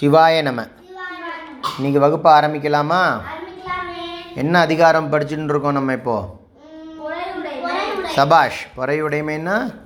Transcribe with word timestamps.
சிவாய 0.00 0.42
நம. 0.42 0.66
இன்னைக்கு 1.76 2.00
வகுப்பு 2.00 2.30
ஆரம்பிக்கலாமா? 2.30 3.20
என்ன 4.34 4.58
அதிகாரம் 4.58 5.12
படிச்சுட்டு 5.12 5.44
இருக்கோம் 5.44 5.72
நம்ம 5.72 5.92
இப்போ? 5.92 6.42
சபாஷ் 8.04 8.66
பொறையுடைமைன்னா 8.76 9.82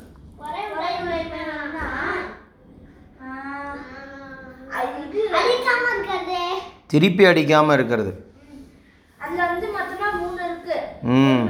திருப்பி 6.87 7.25
அடிக்காமல் 7.25 7.75
இருக்கிறது. 7.75 8.33
ம். 11.03 11.49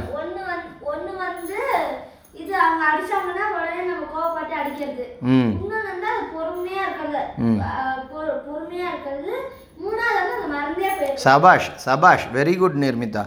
வந்து 5.20 6.06
ம். 7.36 7.60
சபாஷ் 11.14 11.68
சபாஷ் 11.76 12.26
வெரி 12.34 12.56
குட் 12.56 12.78
நிர்மிதா. 12.84 13.22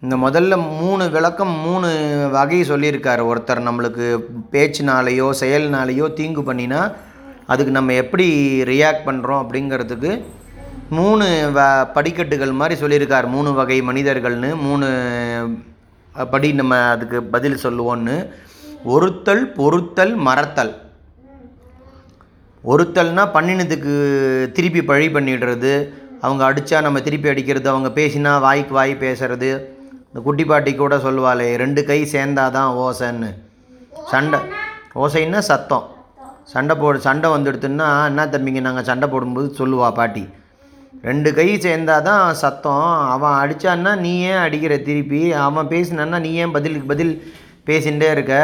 இந்த 0.00 0.16
முதல்ல 0.16 0.56
மூணு 0.80 1.10
விளக்கம் 1.10 1.54
மூணு 1.66 1.88
வகை 2.32 2.60
சொல்லியிருக்காரு. 2.70 3.22
ஒருத்தர் 3.30 3.64
நம்மளுக்கு 3.68 4.06
பேச்சுனாலேயோ 4.52 5.28
செயல்னாலேயோ 5.40 6.12
தீங்கு 6.12 6.42
பண்ணினா 6.52 6.80
அதுக்கு 7.46 7.72
நம்ம 7.72 7.92
எப்படி 7.92 8.26
ரியாக்ட் 8.62 9.06
பண்ணுறோம் 9.06 9.42
அப்படிங்கிறதுக்கு 9.44 10.22
மூணு 10.90 11.50
வ 11.54 11.60
படிக்கட்டுகள் 11.92 12.52
மாதிரி 12.52 12.80
சொல்லியிருக்கார். 12.80 13.26
மூணு 13.28 13.52
வகை 13.52 13.82
மனிதர்கள்னு 13.82 14.50
மூணு 14.66 14.88
படி 16.30 16.52
நம்ம 16.52 16.76
அதுக்கு 16.94 17.22
பதில் 17.22 17.62
சொல்லுவோன்னு 17.62 18.16
ஒருத்தல் 18.84 19.44
பொறுத்தல் 19.58 20.14
மறத்தல். 20.28 20.74
ஒருத்தல்னா 22.64 23.24
பண்ணினதுக்கு 23.34 23.94
திருப்பி 24.52 24.82
பழி 24.82 25.08
பண்ணிடுறது. 25.08 25.72
அவங்க 26.26 26.42
அடித்தா 26.50 26.82
நம்ம 26.82 27.00
திருப்பி 27.00 27.28
அடிக்கிறது 27.28 27.68
அவங்க 27.68 27.90
பேசினா 28.00 28.40
வாய்க்கு 28.40 28.74
வாய் 28.74 28.94
பேசுறது. 29.00 29.50
இந்த 30.06 30.20
குட்டி 30.24 30.44
பாட்டி 30.44 30.74
கூட 30.74 30.96
சொல்லுவாளே 30.96 31.56
ரெண்டு 31.56 31.84
கை 31.84 32.00
சேர்ந்தாதான் 32.12 32.70
ஓசைன்னு. 32.84 33.30
சண்டை 34.12 34.40
ஓசைன்னா 34.94 35.38
சத்தம். 35.38 35.86
சண்டை 36.52 36.76
போடு 36.76 36.98
சண்டை 37.00 37.30
வந்துடுத்துன்னா 37.30 37.88
என்ன 38.10 38.26
தம்பிங்க 38.34 38.60
நாங்கள் 38.60 38.88
சண்டை 38.90 39.08
போடும்போது 39.08 39.48
சொல்லுவா 39.58 39.88
பாட்டி. 39.94 40.28
ரெண்டு 41.02 41.34
கை 41.34 41.48
சேர்ந்தாதான் 41.54 42.30
சத்தம். 42.30 42.88
அவன் 43.14 43.36
அடித்தான்னா 43.40 43.96
நீ 43.96 44.20
ஏன் 44.20 44.42
அடிக்கிற 44.46 44.76
திருப்பி? 44.78 45.32
அவன் 45.32 45.66
பேசினான்னா 45.66 46.20
நீ 46.20 46.32
ஏன் 46.32 46.50
பதிலுக்கு 46.50 46.92
பதில் 46.94 47.14
பேசிகிட்டே 47.66 48.10
இருக்க? 48.10 48.34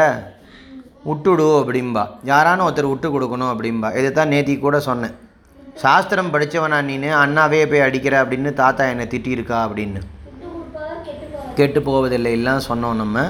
விட்டுடு 1.05 1.47
அப்படிம்பா. 1.61 2.03
யாரானு 2.31 2.65
ஒருத்தர் 2.67 2.91
விட்டு 2.91 3.07
கொடுக்கணும் 3.15 3.51
அப்படிம்பா. 3.53 3.89
இதை 3.97 4.11
தான் 4.11 4.29
நேத்தி 4.29 4.59
கூட 4.59 4.79
சொன்னேன். 4.79 5.15
சாஸ்திரம் 5.75 6.33
படித்தவனா 6.33 6.89
நீனு 6.89 7.11
அண்ணாவே 7.13 7.69
போய் 7.69 7.79
அடிக்கிற 7.79 8.23
அப்படின்னு 8.23 8.53
தாத்தா 8.53 8.85
என்னை 8.85 9.05
திட்டியிருக்கா 9.05 9.67
அப்படின்னு. 9.67 9.99
கெட்டு 11.55 11.81
போவதில்லை 11.81 12.31
எல்லாம் 12.31 12.61
சொன்னோம் 12.69 12.95
நம்ம. 12.95 13.29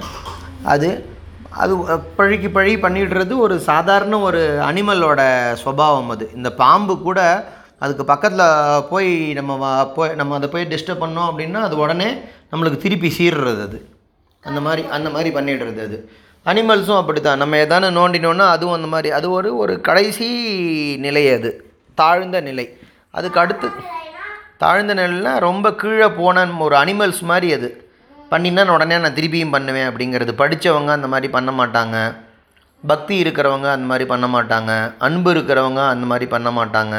அது 0.63 1.05
அது 1.49 1.77
பழிக்கு 2.15 2.49
பழி 2.49 2.75
பண்ணிடுறது 2.75 3.37
ஒரு 3.37 3.59
சாதாரண 3.59 4.19
ஒரு 4.19 4.59
அனிமலோட 4.61 5.53
சுபாவம் 5.53 6.09
அது. 6.09 6.31
இந்த 6.35 6.51
பாம்பு 6.51 7.01
கூட 7.01 7.47
அதுக்கு 7.79 8.05
பக்கத்தில் 8.05 8.83
போய் 8.89 9.33
நம்ம 9.33 9.83
வா- 9.83 9.93
போய் 9.93 10.15
நம்ம 10.15 10.35
அதை 10.35 10.49
போய் 10.49 10.65
டிஸ்டர்ப் 10.65 11.03
பண்ணோம் 11.03 11.31
அப்படின்னா 11.35 11.53
அது 11.53 11.77
உடனே 11.77 12.13
நம்மளுக்கு 12.51 12.77
திருப்பி 12.77 13.13
சீர்றது 13.17 13.61
அது. 13.61 13.89
அந்த 14.41 14.61
மாதிரி 14.61 14.87
அந்த 14.87 15.09
மாதிரி 15.09 15.35
பண்ணிடுறது 15.35 15.83
அது. 15.83 16.09
அனிமல்ஸும் 16.45 16.97
அப்படி 16.97 17.21
தான் 17.21 17.37
நம்ம 17.37 17.55
எதானு 17.55 17.93
நோண்டினோன்னா 17.93 18.49
அதுவும் 18.49 18.75
அந்த 18.75 18.87
மாதிரி. 18.87 19.11
அது 19.11 19.31
ஒரு 19.31 19.57
ஒரு 19.57 19.81
கடைசி 19.81 20.27
நிலை 20.97 21.29
அது. 21.29 21.64
தாழ்ந்த 21.95 22.41
நிலை. 22.41 22.77
அதுக்கு 23.11 23.39
அடுத்து 23.39 23.69
தாழ்ந்த 24.57 24.93
நிலைனா 24.93 25.39
ரொம்ப 25.39 25.73
கீழே 25.73 26.07
போன 26.07 26.47
ஒரு 26.65 26.75
அனிமல்ஸ் 26.75 27.21
மாதிரி 27.21 27.53
அது. 27.53 27.69
பண்ணினா 28.31 28.67
உடனே 28.67 28.97
நான் 28.97 29.13
திருப்பியும் 29.13 29.51
பண்ணுவேன் 29.51 29.89
அப்படிங்கிறது. 29.89 30.31
படித்தவங்க 30.37 30.87
அந்த 30.87 31.07
மாதிரி 31.07 31.29
பண்ண 31.29 31.51
மாட்டாங்க. 31.51 32.15
பக்தி 32.87 33.23
இருக்கிறவங்க 33.23 33.67
அந்த 33.77 33.85
மாதிரி 33.91 34.05
பண்ண 34.05 34.27
மாட்டாங்க. 34.27 34.93
அன்பு 34.97 35.33
இருக்கிறவங்க 35.33 35.87
அந்த 35.89 36.05
மாதிரி 36.05 36.25
பண்ண 36.25 36.49
மாட்டாங்க. 36.49 36.95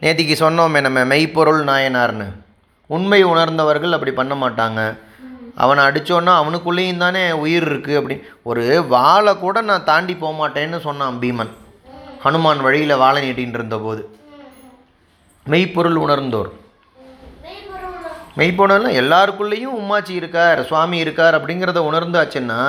நேத்திக்கு 0.00 0.34
சொன்னோமே 0.44 0.80
நம்ம 0.80 1.04
மெய்ப்பொருள் 1.04 1.64
நாயனார்னு. 1.64 2.26
உண்மை 2.86 3.22
உணர்ந்தவர்கள் 3.22 3.92
அப்படி 3.92 4.12
பண்ண 4.12 4.34
மாட்டாங்க. 4.34 4.80
அவனை 5.56 5.84
அடித்தோன்னா 5.84 6.32
அவனுக்குள்ளேயும் 6.40 6.96
தானே 6.96 7.30
உயிர் 7.32 7.72
இருக்குது 7.72 7.96
அப்படி 7.96 8.22
ஒரு 8.42 8.86
வாளை 8.88 9.38
கூட 9.38 9.60
நான் 9.60 9.84
தாண்டி 9.84 10.14
போக 10.14 10.48
மாட்டேன்னு 10.48 10.80
சொன்னான் 10.80 11.18
பீமன். 11.20 11.52
ஹனுமான் 12.24 12.62
வழியில் 12.66 13.00
வாழை 13.02 13.20
நீட்டின்னு 13.26 13.58
இருந்தபோது 13.58 14.02
மெய்ப்பொருள் 15.46 15.98
உணர்ந்தோர். 16.04 16.50
மெய்ப்பொருள் 18.38 18.86
எல்லாருக்குள்ளேயும் 19.00 19.76
உம்மாச்சி 19.80 20.14
இருக்கார் 20.20 20.60
சுவாமி 20.70 20.98
இருக்கார் 21.04 21.36
அப்படிங்கிறத 21.38 21.82
உணர்ந்தாச்சுன்னா 21.90 22.60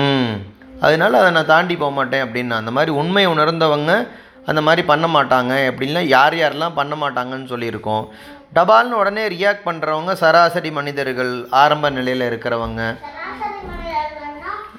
ம் 0.00 0.34
அதனால 0.86 1.18
அதை 1.20 1.30
நான் 1.36 1.50
தாண்டி 1.50 1.74
போக 1.76 1.92
மாட்டேன் 1.96 2.24
அப்படின்னு. 2.26 2.52
அந்த 2.60 2.70
மாதிரி 2.76 2.92
உண்மை 3.00 3.24
உணர்ந்தவங்க 3.26 3.92
அந்த 4.50 4.60
மாதிரி 4.66 4.82
பண்ண 4.90 5.06
மாட்டாங்க. 5.06 5.52
எப்படின்னா 5.70 6.00
யார் 6.16 6.34
யாரெல்லாம் 6.34 6.78
பண்ண 6.78 6.94
மாட்டாங்கன்னு 7.02 7.50
சொல்லியிருக்கோம். 7.52 8.04
டபால்னு 8.56 8.98
உடனே 9.00 9.28
ரியாக்ட் 9.28 9.66
பண்ணுறவங்க 9.66 10.12
சராசரி 10.12 10.70
மனிதர்கள் 10.70 11.46
ஆரம்ப 11.50 11.90
நிலையில் 11.90 12.24
இருக்கிறவங்க. 12.30 12.80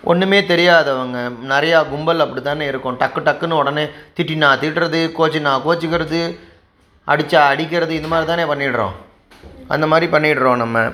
ஒன்றுமே 0.04 0.40
தெரியாதவங்க. 0.42 1.18
நிறையா 1.52 1.90
கும்பல் 1.90 2.20
அப்படி 2.20 2.42
தானே 2.42 2.66
இருக்கும். 2.66 3.00
டக்கு 3.00 3.20
டக்குன்னு 3.28 3.60
உடனே 3.62 3.86
திட்டினா 4.18 4.50
திட்டுறது 4.64 5.00
கோச்சினா 5.18 5.54
கோச்சிக்கிறது 5.66 6.22
அடித்தா 7.08 7.42
அடிக்கிறது 7.54 7.96
இது 7.96 8.08
மாதிரி 8.08 8.30
தானே 8.32 8.44
பண்ணிடுறோம். 8.52 8.94
அந்த 9.68 9.88
மாதிரி 9.88 10.12
பண்ணிடுறோம் 10.12 10.62
நம்ம. 10.64 10.92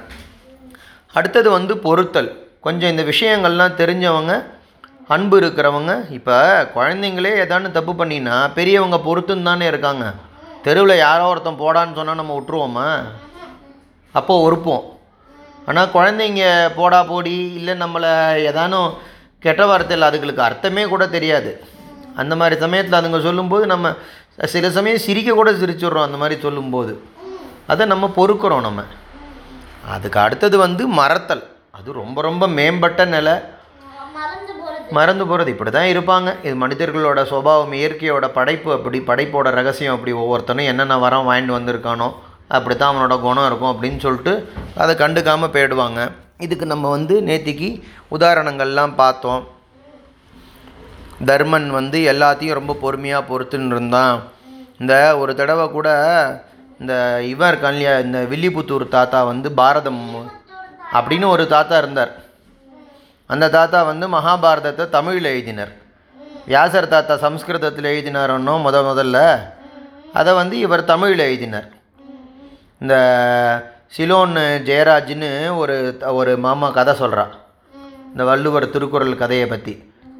அடுத்தது 1.13 1.49
வந்து 1.49 1.77
பொருத்தல். 1.77 2.31
கொஞ்சம் 2.59 2.89
இந்த 2.89 3.03
விஷயங்கள்லாம் 3.11 3.77
தெரிஞ்சவங்க 3.81 4.43
அன்பு 5.07 5.41
இருக்கிறவங்க 5.41 6.11
இப்போ 6.11 6.37
குழந்தைங்களே 6.75 7.35
ஏதானு 7.43 7.71
தப்பு 7.71 8.05
பண்ணினா 8.05 8.53
பெரியவங்க 8.53 8.97
பொறுத்துன்னு 9.05 9.49
தானே 9.51 9.67
இருக்காங்க. 9.67 10.13
தெருவில் 10.63 10.97
யாரோ 10.97 11.27
ஒருத்தன் 11.27 11.59
போடான்னு 11.59 11.95
சொன்னால் 11.95 12.15
நம்ம 12.15 12.39
விட்டுருவோமா? 12.39 13.03
அப்போது 14.11 14.43
ஒறுப்போம் 14.45 14.83
ஆனால் 15.65 15.87
குழந்தைங்க 15.87 16.69
போடா 16.75 17.03
போடி 17.03 17.53
இல்லை 17.53 17.73
நம்மளை 17.73 18.11
ஏதானும் 18.49 18.93
கெட்ட 19.39 19.65
வார்த்தையில் 19.65 20.07
அதுகளுக்கு 20.07 20.37
அர்த்தமே 20.37 20.83
கூட 20.83 21.07
தெரியாது. 21.07 21.63
அந்த 22.15 22.35
மாதிரி 22.35 22.59
சமயத்தில் 22.59 22.99
அதுங்க 22.99 23.21
சொல்லும்போது 23.21 23.65
நம்ம 23.65 23.93
சில 24.45 24.71
சமயம் 24.71 24.97
சிரிக்க 24.97 25.33
கூட 25.33 25.51
சிரிச்சிடுறோம் 25.51 26.03
அந்த 26.03 26.17
மாதிரி 26.17 26.41
சொல்லும்போது. 26.41 27.01
அதை 27.67 27.85
நம்ம 27.85 28.11
பொறுக்கிறோம் 28.15 28.61
நம்ம. 28.61 28.83
அதுக்கு 29.87 30.19
அடுத்தது 30.19 30.57
வந்து 30.57 30.87
மறத்தல். 30.87 31.43
அது 31.71 31.91
ரொம்ப 31.91 32.21
ரொம்ப 32.21 32.47
மேம்பட்ட 32.47 33.05
நிலை. 33.05 33.33
மறந்து 34.97 35.23
போகிறது 35.29 35.49
இப்படி 35.53 35.71
தான் 35.75 35.91
இருப்பாங்க. 35.93 36.29
இது 36.45 36.55
மனிதர்களோட 36.63 37.19
சுபாவம் 37.31 37.75
இயற்கையோட 37.79 38.25
படைப்பு 38.37 38.69
அப்படி 38.77 38.99
படைப்போட 39.09 39.47
ரகசியம் 39.59 39.95
அப்படி 39.95 40.13
ஒவ்வொருத்தனும் 40.21 40.69
என்னென்ன 40.71 40.97
வரம் 41.03 41.27
வாங்கிட்டு 41.29 41.57
வந்திருக்கானோ 41.57 42.07
அப்படி 42.57 42.75
தான் 42.75 42.91
அவனோட 42.91 43.15
குணம் 43.25 43.47
இருக்கும் 43.49 43.71
அப்படின்னு 43.73 43.99
சொல்லிட்டு 44.05 44.33
அதை 44.81 44.93
கண்டுக்காமல் 45.03 45.53
போயிடுவாங்க. 45.55 45.99
இதுக்கு 46.45 46.65
நம்ம 46.73 46.89
வந்து 46.95 47.15
நேத்திக்கு 47.29 47.69
உதாரணங்கள்லாம் 48.15 48.93
பார்த்தோம். 49.01 49.41
தர்மன் 51.29 51.69
வந்து 51.79 51.97
எல்லாத்தையும் 52.11 52.57
ரொம்ப 52.59 52.75
பொறுமையாக 52.83 53.27
பொறுத்துன்னு 53.29 53.73
இருந்தான். 53.75 54.15
இந்த 54.81 54.93
ஒரு 55.21 55.31
தடவை 55.39 55.65
கூட 55.77 55.89
இந்த 56.81 56.93
இவர் 57.33 57.51
இருக்கான் 57.51 57.75
இல்லையா 57.75 57.93
இந்த 58.05 58.19
வில்லிபுத்தூர் 58.31 58.85
தாத்தா 58.97 59.21
வந்து 59.31 59.49
பாரதம் 59.61 60.03
அப்படின்னு 60.97 61.27
ஒரு 61.35 61.45
தாத்தா 61.55 61.77
இருந்தார். 61.83 62.13
அந்த 63.29 63.49
தாத்தா 63.49 63.79
வந்து 63.83 64.05
மகாபாரதத்தை 64.07 64.85
தமிழில் 64.89 65.31
எழுதினர். 65.31 65.73
வியாசர் 66.47 66.87
தாத்தா 66.87 67.15
சம்ஸ்கிருதத்தில் 67.17 67.91
எழுதினாரோன்னோ 67.91 68.53
முத 68.65 68.77
முதல்ல 68.83 69.17
அதை 70.13 70.31
வந்து 70.33 70.55
இவர் 70.59 70.83
தமிழில் 70.85 71.27
எழுதினார். 71.27 71.67
இந்த 72.81 72.95
சிலோன் 73.87 74.35
ஜெயராஜ்னு 74.67 75.29
ஒரு 75.57 75.75
ஒரு 76.13 76.31
மாமா 76.37 76.67
கதை 76.71 76.93
சொல்கிறா 76.95 77.25
இந்த 78.11 78.23
வள்ளுவர் 78.23 78.67
திருக்குறள் 78.69 79.15
கதையை 79.15 79.47
பற்றி 79.47 79.73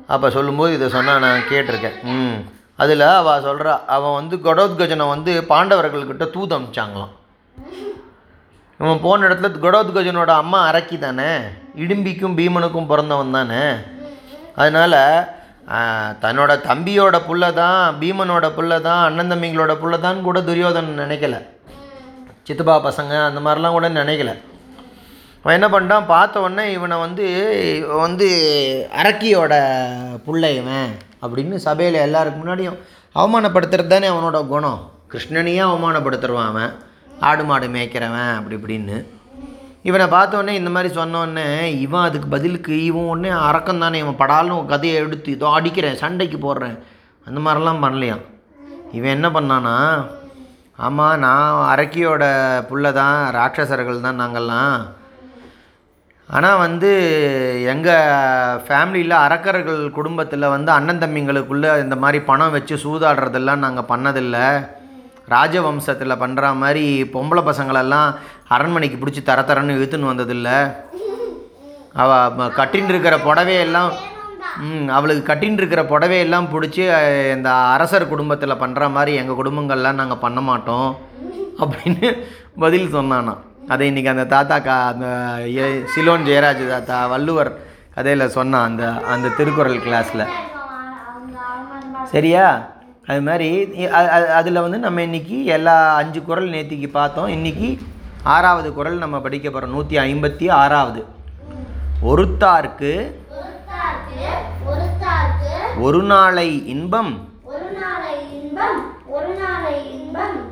அப்போ 0.08 0.28
சொல்லும்போது 0.30 0.72
இதை 0.74 0.88
சொன்னால் 0.90 1.20
நான் 1.20 1.50
கேட்டிருக்கேன். 1.50 1.98
ம். 2.14 2.38
அதில் 2.78 3.04
அவள் 3.12 3.46
சொல்கிறா 3.46 3.74
அவன் 3.88 4.14
வந்து 4.14 4.36
கடோத்கஜனை 4.46 5.06
வந்து 5.08 5.32
பாண்டவர்கள்கிட்ட 5.50 6.26
தூது 6.32 6.54
அமிச்சாங்களாம் 6.58 7.14
இவன் 8.80 9.02
போன 9.06 9.26
இடத்துல 9.28 9.50
கடோத்கஜனோட 9.64 10.32
அம்மா 10.42 10.60
அரக்கி 10.72 10.98
தானே? 11.00 11.32
இடும்பிக்கும் 11.84 12.38
பீமனுக்கும் 12.40 12.90
பிறந்தவன் 12.92 13.36
தானே? 13.38 13.64
அதனால் 14.62 15.00
தன்னோட 16.24 16.52
தம்பியோட 16.68 17.18
புள்ள 17.28 17.46
தான் 17.60 17.98
பீமனோட 18.02 18.46
புள்ள 18.58 18.74
தான் 18.88 19.02
அண்ணன் 19.08 19.32
தம்பிங்களோட 19.32 19.74
புள்ள 19.82 19.96
தான் 20.06 20.24
கூட 20.28 20.40
துரியோதனன் 20.50 21.02
நினைக்கல. 21.04 21.38
சித்தப்பா 22.48 22.76
பசங்க 22.88 23.14
அந்த 23.30 23.40
மாதிரிலாம் 23.46 23.78
கூட 23.78 23.90
நினைக்கல. 24.00 24.32
அவன் 25.44 25.56
என்ன 25.58 25.68
பண்ணிட்டான்? 25.74 26.10
பார்த்த 26.14 26.42
உடனே 26.46 26.64
இவனை 26.78 26.96
வந்து 27.06 27.26
வந்து 28.06 28.28
அரக்கியோட 29.02 29.54
புள்ள 30.26 30.44
இவன் 30.62 30.90
அப்படின்னு 31.24 31.56
சபையில் 31.68 32.06
எல்லாருக்கு 32.08 32.42
முன்னாடியும் 32.42 32.80
அவமானப்படுத்துறது 33.22 33.94
தானே 33.94 34.08
அவனோட 34.14 34.40
குணம். 34.54 34.82
கிருஷ்ணனையே 35.12 35.64
அவமானப்படுத்துருவான் 35.70 36.52
அவன். 36.54 36.74
ஆடு 37.28 37.44
மாடு 37.50 37.68
மேய்க்கிறவன் 37.76 38.36
அப்படி 38.38 38.56
இப்படின்னு. 38.60 38.98
இவனை 39.88 40.06
பார்த்த 40.14 40.40
உடனே 40.40 40.54
இந்த 40.60 40.70
மாதிரி 40.76 40.90
சொன்னோடனே 41.00 41.46
இவன் 41.86 42.06
அதுக்கு 42.08 42.28
பதிலுக்கு 42.34 42.74
இவன் 42.90 43.10
உடனே 43.14 43.32
அறக்கம் 43.48 43.84
தானே 43.84 43.98
இவன் 44.04 44.20
படாலும் 44.22 44.70
கதையை 44.72 44.96
எடுத்து 45.04 45.36
இதோ 45.36 45.50
அடிக்கிறேன் 45.58 46.02
சண்டைக்கு 46.04 46.38
போடுறேன். 46.46 46.78
அந்த 47.28 47.40
மாதிரிலாம் 47.46 47.84
பண்ணலையாம். 47.86 48.24
இவன் 48.98 49.16
என்ன 49.18 49.28
பண்ணானா 49.36 49.76
ஆமாம் 50.88 51.20
நான் 51.26 51.66
அரக்கியோட 51.72 52.24
புள்ள 52.70 52.92
தான் 53.00 53.18
ராட்சசர்கள் 53.38 54.06
தான் 54.06 54.20
நாங்கள்லாம். 54.22 54.80
ஆனால் 56.30 56.62
வந்து 56.66 56.90
எங்கள் 57.74 58.60
ஃபேமிலியில் 58.66 59.16
அரக்கர்கள் 59.26 59.82
குடும்பத்தில் 59.98 60.54
வந்து 60.56 60.72
அண்ணன் 60.78 61.02
தம்பிங்களுக்குள்ளே 61.04 61.72
இந்த 61.84 61.96
மாதிரி 62.04 62.20
பணம் 62.30 62.56
வச்சு 62.58 62.76
சூதாடுறதெல்லாம் 62.84 63.64
நாங்கள் 63.66 63.90
பண்ணதில்லை. 63.94 64.48
ராஜவம்சத்தில் 65.36 66.22
பண்ணுற 66.24 66.52
மாதிரி 66.62 66.86
பொம்பளை 67.16 67.42
பசங்களெல்லாம் 67.50 68.10
அரண்மனைக்கு 68.56 69.00
பிடிச்சி 69.02 69.22
தர 69.30 69.40
தரன்னு 69.50 69.76
இழுத்துன்னு 69.78 70.12
வந்ததில்லை. 70.12 70.58
அவள் 72.04 72.56
கட்டின்னு 72.60 72.94
இருக்கிற 72.94 73.16
புடவையெல்லாம் 73.28 73.92
ம் 74.66 74.88
அவளுக்கு 74.98 75.24
கட்டின்னு 75.30 75.62
இருக்கிற 75.62 75.82
புடவையெல்லாம் 75.92 76.48
பிடிச்சி 76.54 76.82
இந்த 77.36 77.50
அரசர் 77.74 78.12
குடும்பத்தில் 78.14 78.62
பண்ணுற 78.64 78.90
மாதிரி 78.96 79.12
எங்கள் 79.22 79.40
குடும்பங்கள்லாம் 79.40 80.00
நாங்கள் 80.02 80.24
பண்ண 80.26 80.40
மாட்டோம் 80.50 80.90
அப்படின்னு 81.64 82.10
பதில் 82.64 82.94
சொன்னானா. 82.98 83.34
அதை 83.74 83.88
இன்றைக்கி 83.90 84.10
அந்த 84.14 84.26
தாத்தா 84.34 84.58
கா 84.68 84.76
அந்த 84.92 85.08
சிலோன் 85.94 86.28
ஜெயராஜ் 86.30 86.64
தாத்தா 86.74 87.00
வள்ளுவர் 87.14 87.52
கதையில் 87.96 88.34
சொன்னான் 88.38 88.68
அந்த 88.70 88.86
அந்த 89.14 89.34
திருக்குறள் 89.38 89.84
கிளாஸில் 89.86 90.26
சரியா? 92.14 92.46
அது 93.10 93.22
மாதிரி 93.22 93.86
அதில் 94.40 94.64
வந்து 94.64 94.78
நம்ம 94.78 95.02
இன்னைக்கு 95.02 95.46
எல்லா 95.46 95.96
அஞ்சு 95.96 96.24
குறள் 96.24 96.50
நேத்திக்கு 96.50 96.88
பார்த்தோம். 96.88 97.28
இன்னைக்கு 97.28 97.78
ஆறாவது 98.24 98.74
குறள் 98.74 98.98
நம்ம 99.04 99.20
படிக்க 99.22 99.50
போகிறோம் 99.50 99.76
நூற்றி 99.76 99.98
ஐம்பத்தி 99.98 100.52
ஆறாவது. 100.52 101.06
ஒருத்தார்க்கு 102.04 102.94
ஒரு 105.86 106.04
நாளை 106.04 106.68
இன்பம். 106.68 107.14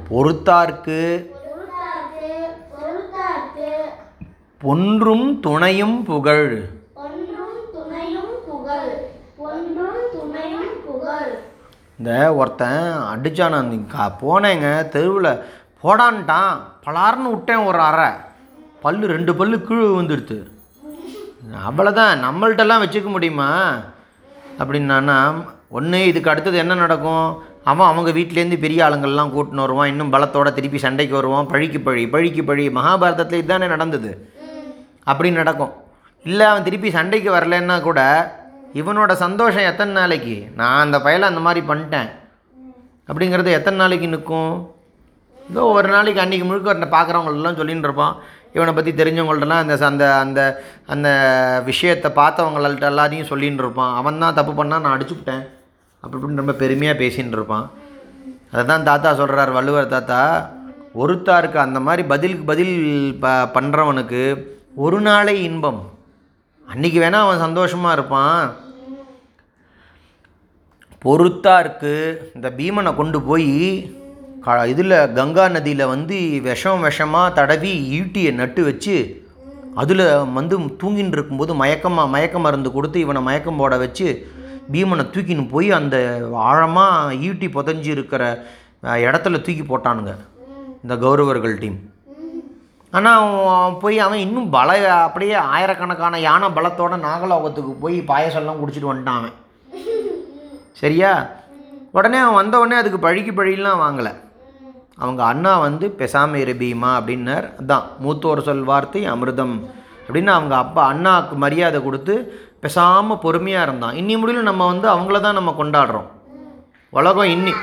பொறுத்தார்க்கு. 0.10 1.02
பொன்றும் 4.60 5.40
துணையும் 5.40 6.04
புகழ் 6.04 6.70
ஒன்றும் 6.94 7.60
துணையும் 7.74 8.34
புகழ் 8.48 8.96
ஒன்றும் 9.38 10.02
துணையும் 10.14 10.72
புகழ் 10.86 11.34
இந்த 12.00 12.36
ஒருத்தன் 12.36 12.94
அடித்தான் 13.14 13.88
கா 13.88 14.16
போனேங்க 14.22 14.90
தெருவில் 14.90 15.44
போடான்ட்டான். 15.84 16.58
பலார்னு 16.86 17.30
விட்டேன் 17.30 17.66
ஒரு 17.70 17.80
அறை. 17.80 18.10
பல்லு 18.82 19.08
ரெண்டு 19.08 19.36
பல்லு 19.36 19.62
கீழே 19.62 19.86
வந்துடுது 19.86 20.56
அவ்வளோதான் 21.70 22.24
நம்மள்கிட்டலாம் 22.26 22.84
வச்சுக்க 22.84 23.04
முடியுமா? 23.04 23.78
அப்படின்னா 24.60 25.46
ஒன்று 25.70 26.08
இதுக்கு 26.08 26.30
அடுத்தது 26.30 26.58
என்ன 26.58 26.76
நடக்கும்? 26.76 27.44
அவன் 27.64 27.88
அவங்க 27.88 28.12
வீட்டிலேருந்து 28.12 28.60
பெரிய 28.60 28.86
ஆளுங்கள்லாம் 28.86 29.32
கூட்டின்னு 29.36 29.64
வருவான். 29.66 29.88
இன்னும் 29.88 30.14
பலத்தோட 30.14 30.54
திருப்பி 30.54 30.78
சண்டைக்கு 30.78 31.16
வருவான். 31.16 31.48
பழிக்கு 31.48 31.80
பழி 31.80 32.10
பழிக்கு 32.10 32.44
பழி. 32.44 32.70
மகாபாரதத்தில் 32.70 33.42
இதுதானே 33.42 33.68
நடந்தது. 33.68 34.34
அப்படி 35.04 35.32
நடக்கும். 35.32 35.74
இல்லை 36.24 36.46
அவன் 36.46 36.64
திருப்பி 36.64 36.92
சண்டைக்கு 36.92 37.32
வரலன்னா 37.32 37.82
கூட 37.82 38.02
இவனோட 38.74 39.12
சந்தோஷம் 39.14 39.70
எத்தனை 39.72 39.94
நாளைக்கு? 39.94 40.38
நான் 40.56 40.84
அந்த 40.86 40.98
பயலை 40.98 41.26
அந்த 41.32 41.40
மாதிரி 41.40 41.62
பண்ணிட்டேன். 41.68 42.10
அப்படிங்கிறது 43.10 43.52
எத்தனை 43.58 43.78
நாளைக்கு 43.82 44.08
நிற்கும்? 44.14 44.54
இதோ 45.38 45.62
ஒரு 45.78 45.88
நாளைக்கு 45.88 46.24
அன்றைக்கி 46.24 46.46
முழுக்க 46.48 46.90
பார்க்குறவங்களெல்லாம் 46.96 47.60
சொல்லின்னு 47.60 47.88
இருப்பான். 47.88 48.16
இவனை 48.56 48.74
பற்றி 48.74 48.92
தெரிஞ்சவங்கள்ட்டலாம் 48.92 49.64
அந்த 49.64 49.76
அந்த 49.88 50.06
அந்த 50.24 50.42
அந்த 50.94 51.10
விஷயத்தை 51.66 52.12
பார்த்தவங்கள்ட்ட 52.12 52.92
எல்லாத்தையும் 52.94 53.30
சொல்லின்னு 53.32 53.64
இருப்பான். 53.64 53.96
அவன் 53.96 54.22
தான் 54.24 54.38
தப்பு 54.40 54.54
பண்ணால் 54.60 54.84
நான் 54.86 54.96
அடிச்சுவிட்டேன் 54.98 55.44
அப்படி 56.04 56.18
இப்படின்னு 56.20 56.44
ரொம்ப 56.44 56.56
பெருமையாக 56.64 57.02
பேசின்னு 57.04 57.38
இருப்பான். 57.38 57.66
அதை 58.52 58.64
தான் 58.66 58.88
தாத்தா 58.90 59.10
சொல்கிறார் 59.22 59.52
வள்ளுவர் 59.58 59.94
தாத்தா 59.96 60.20
ஒருத்தாருக்கு 60.96 61.60
அந்த 61.66 61.80
மாதிரி 61.80 62.04
பதிலுக்கு 62.12 62.46
பதில் 62.52 62.76
ப 63.24 63.28
பண்ணுறவனுக்கு 63.56 64.22
ஒரு 64.76 65.00
நாளை 65.02 65.44
இன்பம். 65.44 65.97
அன்றைக்கி 66.72 66.98
வேணால் 67.02 67.26
அவன் 67.26 67.44
சந்தோஷமாக 67.44 67.96
இருப்பான். 67.98 68.42
பொறுத்தாருக்கு 71.04 71.94
இந்த 72.38 72.48
பீமனை 72.58 72.92
கொண்டு 72.98 73.20
போய் 73.28 73.54
க 74.46 74.56
இதில் 74.72 74.96
கங்கா 75.18 75.46
நதியில் 75.54 75.92
வந்து 75.94 76.18
விஷம் 76.48 76.84
விஷமாக 76.88 77.34
தடவி 77.38 77.74
ஈட்டியை 78.00 78.32
நட்டு 78.42 78.62
வச்சு 78.70 78.96
அதில் 79.82 80.06
வந்து 80.38 80.56
தூங்கின்னு 80.82 81.16
இருக்கும்போது 81.18 81.54
மயக்கமாக 81.62 82.14
மயக்க 82.16 82.38
மருந்து 82.46 82.70
கொடுத்து 82.76 83.00
இவனை 83.06 83.22
மயக்கம் 83.30 83.60
போட 83.62 83.78
வச்சு 83.84 84.08
பீமனை 84.76 85.06
தூக்கின்னு 85.16 85.46
போய் 85.54 85.70
அந்த 85.80 85.98
ஆழமாக 86.50 87.20
ஈட்டி 87.28 87.50
புதஞ்சி 87.58 87.92
இருக்கிற 87.98 88.24
இடத்துல 89.06 89.40
தூக்கி 89.46 89.64
போட்டானுங்க. 89.68 90.14
இந்த 90.84 90.96
கௌரவர்கள் 91.04 91.62
டீம். 91.62 91.80
ஆனால் 92.92 93.22
அவன் 93.56 93.80
போய் 93.80 94.00
அவன் 94.00 94.20
இன்னும் 94.20 94.50
பல 94.50 94.94
அப்படியே 95.04 95.34
ஆயிரக்கணக்கான 95.34 96.20
யானை 96.20 96.48
பலத்தோட 96.48 96.96
நாகலோகத்துக்கு 97.08 97.74
போய் 97.82 97.98
பாயசம்லாம் 98.08 98.62
குடிச்சிட்டு 98.62 98.92
வந்துட்டான் 98.92 99.20
அவன். 99.22 99.36
சரியா? 100.72 101.30
உடனே 101.92 102.18
அவன் 102.18 102.34
வந்த 102.34 102.60
உடனே 102.60 102.76
அதுக்கு 102.76 103.00
பழிக்கு 103.00 103.32
பழியெல்லாம் 103.32 103.84
வாங்கலை. 103.84 104.14
அவங்க 104.96 105.24
அண்ணா 105.24 105.58
வந்து 105.58 105.96
பெசாம 106.00 106.40
ரபீமா 106.50 106.92
அப்படின்னார். 107.00 107.48
அதான் 107.62 107.84
மூத்தோர் 108.04 108.46
சொல் 108.48 108.64
வார்த்தை 108.64 109.06
அமிர்தம் 109.06 109.56
அப்படின்னு 110.08 110.28
அவங்க 110.28 110.56
அப்பா 110.56 110.84
அண்ணாவுக்கு 110.86 111.36
மரியாதை 111.36 111.84
கொடுத்து 111.84 112.14
பெசாமல் 112.62 113.24
பொறுமையாக 113.24 113.66
இருந்தான். 113.68 113.96
இன்னி 113.96 114.16
முடியல 114.20 114.42
நம்ம 114.42 114.66
வந்து 114.66 114.88
அவங்கள 114.94 115.20
தான் 115.22 115.38
நம்ம 115.40 115.56
கொண்டாடுறோம். 115.58 116.08
உலகம் 116.90 117.32
இன்னி 117.36 117.54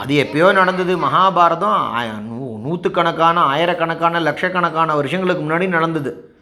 அது 0.00 0.14
எப்பயோ 0.24 0.52
நடந்தது 0.52 0.96
மகாபாரதம் 0.96 1.80
நூ 2.28 2.53
நூற்றுக்கணக்கான 2.64 3.40
ஆயிரக்கணக்கான 3.40 4.20
லட்சக்கணக்கான 4.20 4.94
வருஷங்களுக்கு 4.94 5.42
முன்னாடி 5.44 5.68
நடந்தது. 5.68 6.34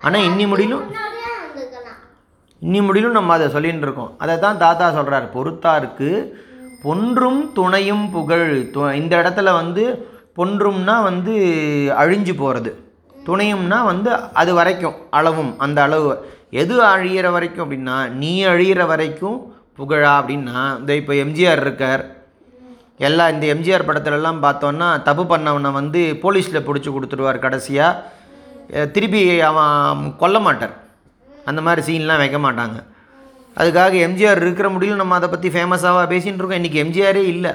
ஆனால் 0.00 0.20
இன்னி 0.20 0.46
முடியலும் 0.48 0.86
இன்னி 2.62 2.80
முடியலும் 2.86 3.10
நம்ம 3.10 3.32
அதை 3.32 3.46
சொல்லின்னு 3.46 3.78
இருக்கோம். 3.78 4.14
அதை 4.18 4.38
தான் 4.38 4.58
தாத்தா 4.58 4.90
சொல்கிறார் 4.90 5.34
பொறுத்தாருக்கு 5.34 6.10
பொன்றும் 6.82 7.52
துணையும் 7.52 8.10
புகழ். 8.10 8.70
து- 8.74 8.92
இந்த 8.92 9.16
இடத்துல 9.16 9.52
வந்து 9.52 9.84
பொன்றும்னா 10.36 11.02
வந்து 11.02 11.32
அழிஞ்சு 11.98 12.36
போகிறது 12.36 12.70
துணையும்னா 13.26 13.84
வந்து 13.84 14.10
அது 14.12 14.54
வரைக்கும் 14.54 14.94
அளவும் 15.10 15.58
அந்த 15.58 15.82
அளவு. 15.82 16.12
எது 16.50 16.82
அழியிற 16.82 17.30
வரைக்கும் 17.30 17.64
அப்படின்னா 17.64 18.08
நீ 18.08 18.46
அழியிற 18.46 18.86
வரைக்கும் 18.86 19.54
புகழா 19.78 20.12
அப்படின்னா 20.20 20.78
இந்த 20.78 20.94
இப்போ 20.94 21.12
எம்ஜிஆர் 21.12 21.60
இருக்கார். 21.60 22.21
எல்லா 23.08 23.24
இந்த 23.34 23.44
எம்ஜிஆர் 23.54 23.88
படத்துலலாம் 23.88 24.44
பார்த்தோன்னா 24.46 24.88
தப்பு 25.08 25.24
பண்ணவனை 25.32 25.70
வந்து 25.80 26.00
போலீஸில் 26.22 26.66
பிடிச்சி 26.68 26.90
கொடுத்துருவார் 26.92 27.44
கடைசியாக 27.44 28.86
திருப்பி 28.94 29.22
அவன் 29.50 30.02
கொல்ல 30.22 30.36
மாட்டார். 30.46 30.74
அந்த 31.50 31.60
மாதிரி 31.66 31.82
சீன்லாம் 31.88 32.22
வைக்க 32.22 32.38
மாட்டாங்க. 32.46 32.78
அதுக்காக 33.60 33.96
எம்ஜிஆர் 34.06 34.42
இருக்கிற 34.44 34.68
முடியும் 34.74 35.00
நம்ம 35.02 35.16
அதை 35.18 35.28
பற்றி 35.32 35.48
ஃபேமஸாக 35.54 36.04
பேசின்னு 36.12 36.40
இருக்கோம். 36.40 36.60
இன்றைக்கி 36.60 36.80
எம்ஜிஆரே 36.84 37.24
இல்லை. 37.34 37.52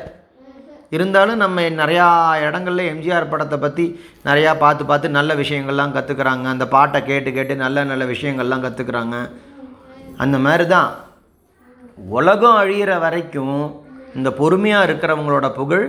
இருந்தாலும் 0.96 1.42
நம்ம 1.44 1.64
நிறையா 1.80 2.06
இடங்கள்ல 2.48 2.84
எம்ஜிஆர் 2.92 3.32
படத்தை 3.32 3.58
பற்றி 3.64 3.86
நிறையா 4.28 4.52
பார்த்து 4.62 4.84
பார்த்து 4.92 5.18
நல்ல 5.18 5.32
விஷயங்கள்லாம் 5.42 5.96
கற்றுக்குறாங்க 5.96 6.46
அந்த 6.54 6.66
பாட்டை 6.76 7.00
கேட்டு 7.10 7.30
கேட்டு 7.38 7.56
நல்ல 7.64 7.84
நல்ல 7.92 8.04
விஷயங்கள்லாம் 8.14 8.64
கற்றுக்குறாங்க 8.66 9.18
அந்த 10.24 10.38
மாதிரி 10.46 10.66
தான். 10.76 10.92
உலகம் 12.18 12.60
அழியிற 12.62 12.92
வரைக்கும் 13.06 13.60
இந்த 14.18 14.30
பொறுமையாக 14.40 14.86
இருக்கிறவங்களோட 14.88 15.48
புகழ் 15.58 15.86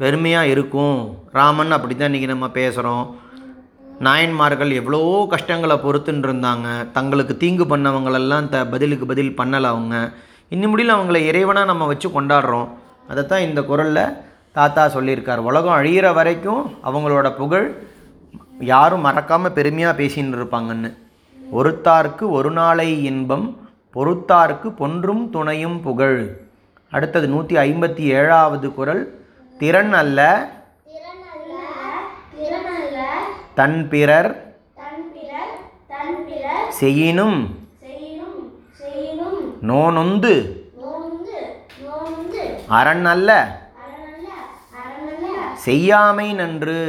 பெருமையாக 0.00 0.50
இருக்கும். 0.54 0.98
ராமன் 1.38 1.74
அப்படி 1.76 1.94
தான் 1.94 2.10
இன்றைக்கி 2.10 2.28
நம்ம 2.32 2.46
பேசுகிறோம் 2.58 3.04
நாயன்மார்கள் 4.06 4.70
எவ்வளோ 4.80 5.00
கஷ்டங்களை 5.32 5.76
பொறுத்துன்னு 5.84 6.26
இருந்தாங்க 6.28 6.68
தங்களுக்கு 6.96 7.34
தீங்கு 7.42 7.64
பண்ணவங்களெல்லாம் 7.72 8.46
த 8.52 8.60
பதிலுக்கு 8.74 9.06
பதில் 9.12 9.36
பண்ணலை 9.40 9.68
அவங்க. 9.74 9.96
இன்னி 10.54 10.68
முடியல 10.72 10.96
அவங்கள 10.96 11.20
இறைவனாக 11.30 11.70
நம்ம 11.72 11.86
வச்சு 11.90 12.10
கொண்டாடுறோம். 12.16 12.68
அதைத்தான் 13.10 13.46
இந்த 13.48 13.60
குரலில் 13.70 14.14
தாத்தா 14.58 14.84
சொல்லியிருக்கார். 14.96 15.42
உலகம் 15.50 15.76
அழியிற 15.80 16.06
வரைக்கும் 16.20 16.62
அவங்களோட 16.88 17.28
புகழ் 17.40 17.68
யாரும் 18.72 19.04
மறக்காமல் 19.08 19.56
பெருமையாக 19.58 19.98
பேசின்னு 20.00 20.38
இருப்பாங்கன்னு 20.38 20.90
ஒருத்தார்க்கு 21.60 22.24
ஒரு 22.38 22.52
நாளை 22.60 22.88
இன்பம் 23.10 23.46
பொறுத்தார்க்கு 23.96 24.68
பொன்றும் 24.82 25.24
துணையும் 25.36 25.78
புகழ். 25.88 26.20
அடுத்தது 26.94 27.26
நூற்றி 27.28 27.54
ஐம்பத்தி 27.64 28.04
ஏழாவது 28.18 28.68
குரல் 28.72 29.02
திறன் 29.56 29.94
அல்ல 29.94 30.20
தன் 33.54 33.78
பிறர் 33.88 34.32
செய்யினும் 36.78 37.38
நோனொந்து 39.68 40.34
அரண் 42.78 43.06
அல்ல 43.06 43.30
செய்யாமை 45.64 46.26
நன்று. 46.34 46.80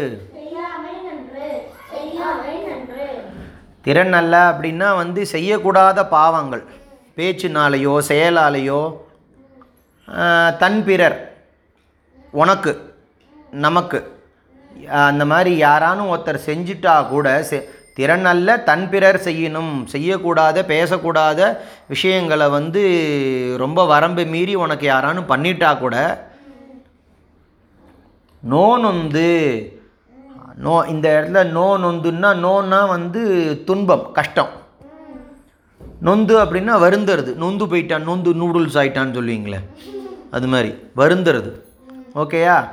திறன் 3.86 4.14
அல்ல 4.14 4.36
அப்படின்னா 4.52 4.88
வந்து 4.96 5.22
செய்யக்கூடாத 5.32 6.00
பாவங்கள் 6.10 6.64
பேச்சினாலேயோ 7.18 7.94
செயலாலேயோ 8.08 8.80
தன் 10.62 10.82
பிறர் 10.88 11.18
உனக்கு 12.42 12.72
நமக்கு. 13.66 14.00
அந்த 15.10 15.24
மாதிரி 15.32 15.52
யாரானும் 15.64 16.12
ஒருத்தர் 16.14 16.46
செஞ்சிட்டா 16.50 16.96
கூட 17.14 17.28
செ 17.50 17.58
திறன் 17.98 18.28
அல்ல 18.32 18.50
தன் 18.70 18.86
பிறர் 18.92 19.20
செய்யணும். 19.28 19.74
செய்யக்கூடாத 19.94 20.64
பேசக்கூடாத 20.72 21.40
விஷயங்களை 21.94 22.48
வந்து 22.58 22.82
ரொம்ப 23.64 23.86
வரம்பு 23.94 24.26
மீறி 24.34 24.56
உனக்கு 24.66 24.86
யாரானும் 24.90 25.32
பண்ணிட்டா 25.32 25.72
கூட 25.84 25.96
நோ 28.44 28.66
நொந்து 28.84 29.30
நோ 30.66 30.76
இந்த 30.94 31.08
இடத்துல 31.18 31.42
நோ 31.58 31.68
நொந்துன்னா 31.84 32.30
நோன்னா 32.46 32.82
வந்து 32.96 33.22
துன்பம் 33.70 34.06
கஷ்டம். 34.18 34.54
நொந்து 36.08 36.34
அப்படின்னா 36.44 36.76
வருந்துறது. 36.86 37.32
நொந்து 37.44 37.66
போயிட்டான் 37.72 38.08
நொந்து 38.10 38.32
நூடுல்ஸ் 38.42 38.78
ஆயிட்டான்னு 38.82 39.18
சொல்லுவீங்களே. 39.18 39.60
அது 40.36 40.48
மாதிரி 40.48 40.75
வருந்துறது. 40.98 41.51
ஓகேயா? 42.15 42.70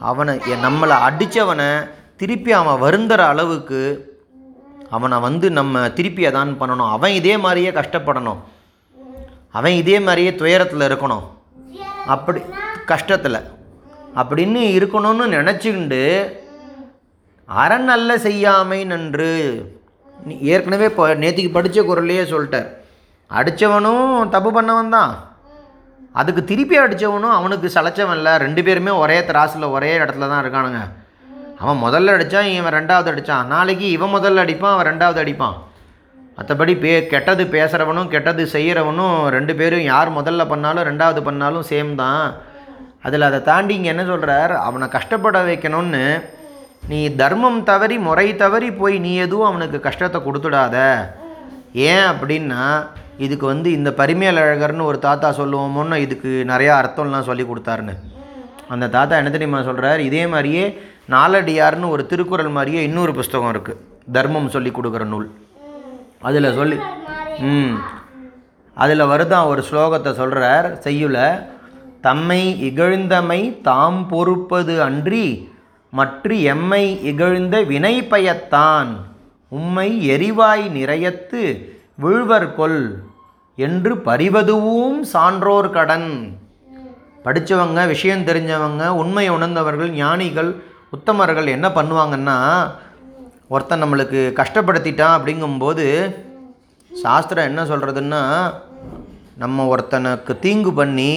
அவனை 0.00 0.38
நம்மளை 0.38 0.94
அடித்தவனை 1.08 1.88
திருப்பி 2.16 2.52
அவன் 2.52 2.80
வருந்துற 2.80 3.18
அளவுக்கு 3.18 3.80
அவனை 4.90 5.18
வந்து 5.18 5.50
நம்ம 5.50 5.90
திருப்பி 5.90 6.26
அதான் 6.26 6.56
பண்ணணும். 6.60 6.90
அவன் 6.90 7.10
இதே 7.10 7.36
மாதிரியே 7.36 7.70
கஷ்டப்படணும். 7.70 8.36
அவன் 9.52 9.72
இதே 9.72 9.98
மாதிரியே 9.98 10.34
துயரத்தில் 10.34 10.80
இருக்கணும். 10.80 11.22
அப்படி 12.06 12.40
கஷ்டத்தில். 12.86 13.42
அப்படின்னு 14.16 14.60
இருக்கணும்னு 14.78 15.26
நினச்சிக்கிண்டு 15.36 16.32
அரண் 17.46 17.88
அல்ல 17.88 18.18
செய்யாமை 18.18 18.84
நன்று. 18.84 19.32
நீ 20.24 20.38
ஏற்கனவே 20.40 20.84
இப்போ 20.84 21.14
நேற்றுக்கு 21.14 21.52
படித்த 21.52 21.82
குரலையே 21.82 22.22
சொல்லிட்டார். 22.22 22.68
அடித்தவனும் 23.30 24.28
தப்பு 24.28 24.62
பண்ணவன் 24.62 24.88
தான் 24.88 25.25
அதுக்கு 26.20 26.42
திருப்பி 26.50 26.76
அடித்தவனும் 26.82 27.36
அவனுக்கு 27.38 27.68
சளைச்சவன் 27.76 28.18
இல்லை 28.20 28.32
ரெண்டு 28.44 28.60
பேருமே 28.66 28.92
ஒரே 29.02 29.18
திராசில் 29.30 29.72
ஒரே 29.76 29.90
இடத்துல 30.02 30.28
தான் 30.32 30.42
இருக்கானுங்க. 30.44 30.80
அவன் 31.62 31.82
முதல்ல 31.84 32.14
அடித்தான் 32.16 32.48
இவன் 32.56 32.76
ரெண்டாவது 32.78 33.08
அடித்தான் 33.12 33.50
நாளைக்கு 33.54 33.86
இவன் 33.96 34.14
முதல்ல 34.16 34.44
அடிப்பான் 34.44 34.74
அவன் 34.76 34.88
ரெண்டாவது 34.90 35.20
அடிப்பான். 35.22 35.56
மற்றபடி 36.38 36.72
பே 36.82 36.92
கெட்டது 37.12 37.44
பேசுகிறவனும் 37.54 38.10
கெட்டது 38.14 38.42
செய்கிறவனும் 38.54 39.18
ரெண்டு 39.36 39.52
பேரும் 39.60 39.84
யார் 39.92 40.16
முதல்ல 40.18 40.44
பண்ணாலும் 40.52 40.86
ரெண்டாவது 40.90 41.20
பண்ணாலும் 41.28 41.68
சேம் 41.70 41.92
தான். 42.02 42.26
அதில் 43.06 43.28
அதை 43.28 43.40
தாண்டி 43.48 43.72
இங்கே 43.78 43.92
என்ன 43.94 44.04
சொல்கிறார் 44.10 44.52
அவனை 44.66 44.86
கஷ்டப்பட 44.96 45.38
வைக்கணும்னு 45.48 46.04
நீ 46.90 47.00
தர்மம் 47.20 47.60
தவறி 47.70 47.96
முறை 48.08 48.28
தவறி 48.42 48.68
போய் 48.80 48.96
நீ 49.06 49.12
எதுவும் 49.24 49.48
அவனுக்கு 49.50 49.78
கஷ்டத்தை 49.86 50.18
கொடுத்துடாத. 50.26 50.76
ஏன் 51.90 52.06
அப்படின்னா 52.12 52.64
இதுக்கு 53.18 53.46
வந்து 53.46 53.72
இந்த 53.72 53.92
பரிமையல் 53.92 54.36
அழகர்னு 54.36 54.82
ஒரு 54.82 54.98
தாத்தா 54.98 55.32
சொல்லுவோமோன்னு 55.32 55.96
இதுக்கு 55.96 56.44
நிறையா 56.46 56.72
அர்த்தம்லாம் 56.76 57.20
சொல்லி 57.20 57.42
கொடுத்தாருன்னு. 57.42 57.94
அந்த 58.68 58.88
தாத்தா 58.88 59.16
என்ன 59.16 59.30
தெரியுமா 59.30 59.62
சொல்கிறார் 59.62 60.00
இதே 60.00 60.26
மாதிரியே 60.26 60.64
நாலடியார்னு 61.10 61.88
ஒரு 61.88 62.06
திருக்குறள் 62.06 62.48
மாதிரியே 62.48 62.82
இன்னொரு 62.82 63.14
புஸ்தகம் 63.14 63.52
இருக்குது 63.54 63.80
தர்மம் 64.12 64.48
சொல்லி 64.48 64.70
கொடுக்குற 64.70 65.04
நூல். 65.04 65.28
அதில் 66.20 66.54
சொல்லி 66.54 66.76
ம். 67.42 67.76
அதில் 68.76 69.00
வருதான் 69.00 69.46
ஒரு 69.46 69.64
ஸ்லோகத்தை 69.70 70.14
சொல்கிறார் 70.14 70.78
செய்யுல 70.84 71.18
தம்மை 72.00 72.42
இகழ்ந்தமை 72.62 73.60
தாம் 73.62 74.08
பொறுப்பது 74.08 74.82
அன்றி 74.82 75.26
மற்ற 75.92 76.34
எம்மை 76.34 77.02
இகழ்ந்த 77.02 77.62
வினை 77.62 78.02
பயத்தான் 78.02 78.90
உம்மை 79.52 80.08
எரிவாய் 80.08 80.68
நிறையத்து 80.70 81.42
விழுவர் 82.02 82.48
கொல் 82.56 82.80
என்று 83.66 83.92
பறிவதுவும் 84.06 84.98
சான்றோர் 85.12 85.68
கடன். 85.76 86.10
படித்தவங்க 87.24 87.86
விஷயம் 87.92 88.26
தெரிஞ்சவங்க 88.26 88.82
உண்மை 89.02 89.24
உணர்ந்தவர்கள் 89.36 89.90
ஞானிகள் 90.00 90.50
உத்தமர்கள் 90.96 91.48
என்ன 91.54 91.68
பண்ணுவாங்கன்னா 91.76 92.36
ஒருத்தன் 93.54 93.82
நம்மளுக்கு 93.82 94.20
கஷ்டப்படுத்திட்டான் 94.40 95.16
அப்படிங்கும்போது 95.16 95.86
சாஸ்திரம் 96.90 97.48
என்ன 97.50 97.62
சொல்கிறதுன்னா 97.64 98.20
நம்ம 99.42 99.66
ஒருத்தனுக்கு 99.72 100.34
தீங்கு 100.44 100.72
பண்ணி 100.72 101.10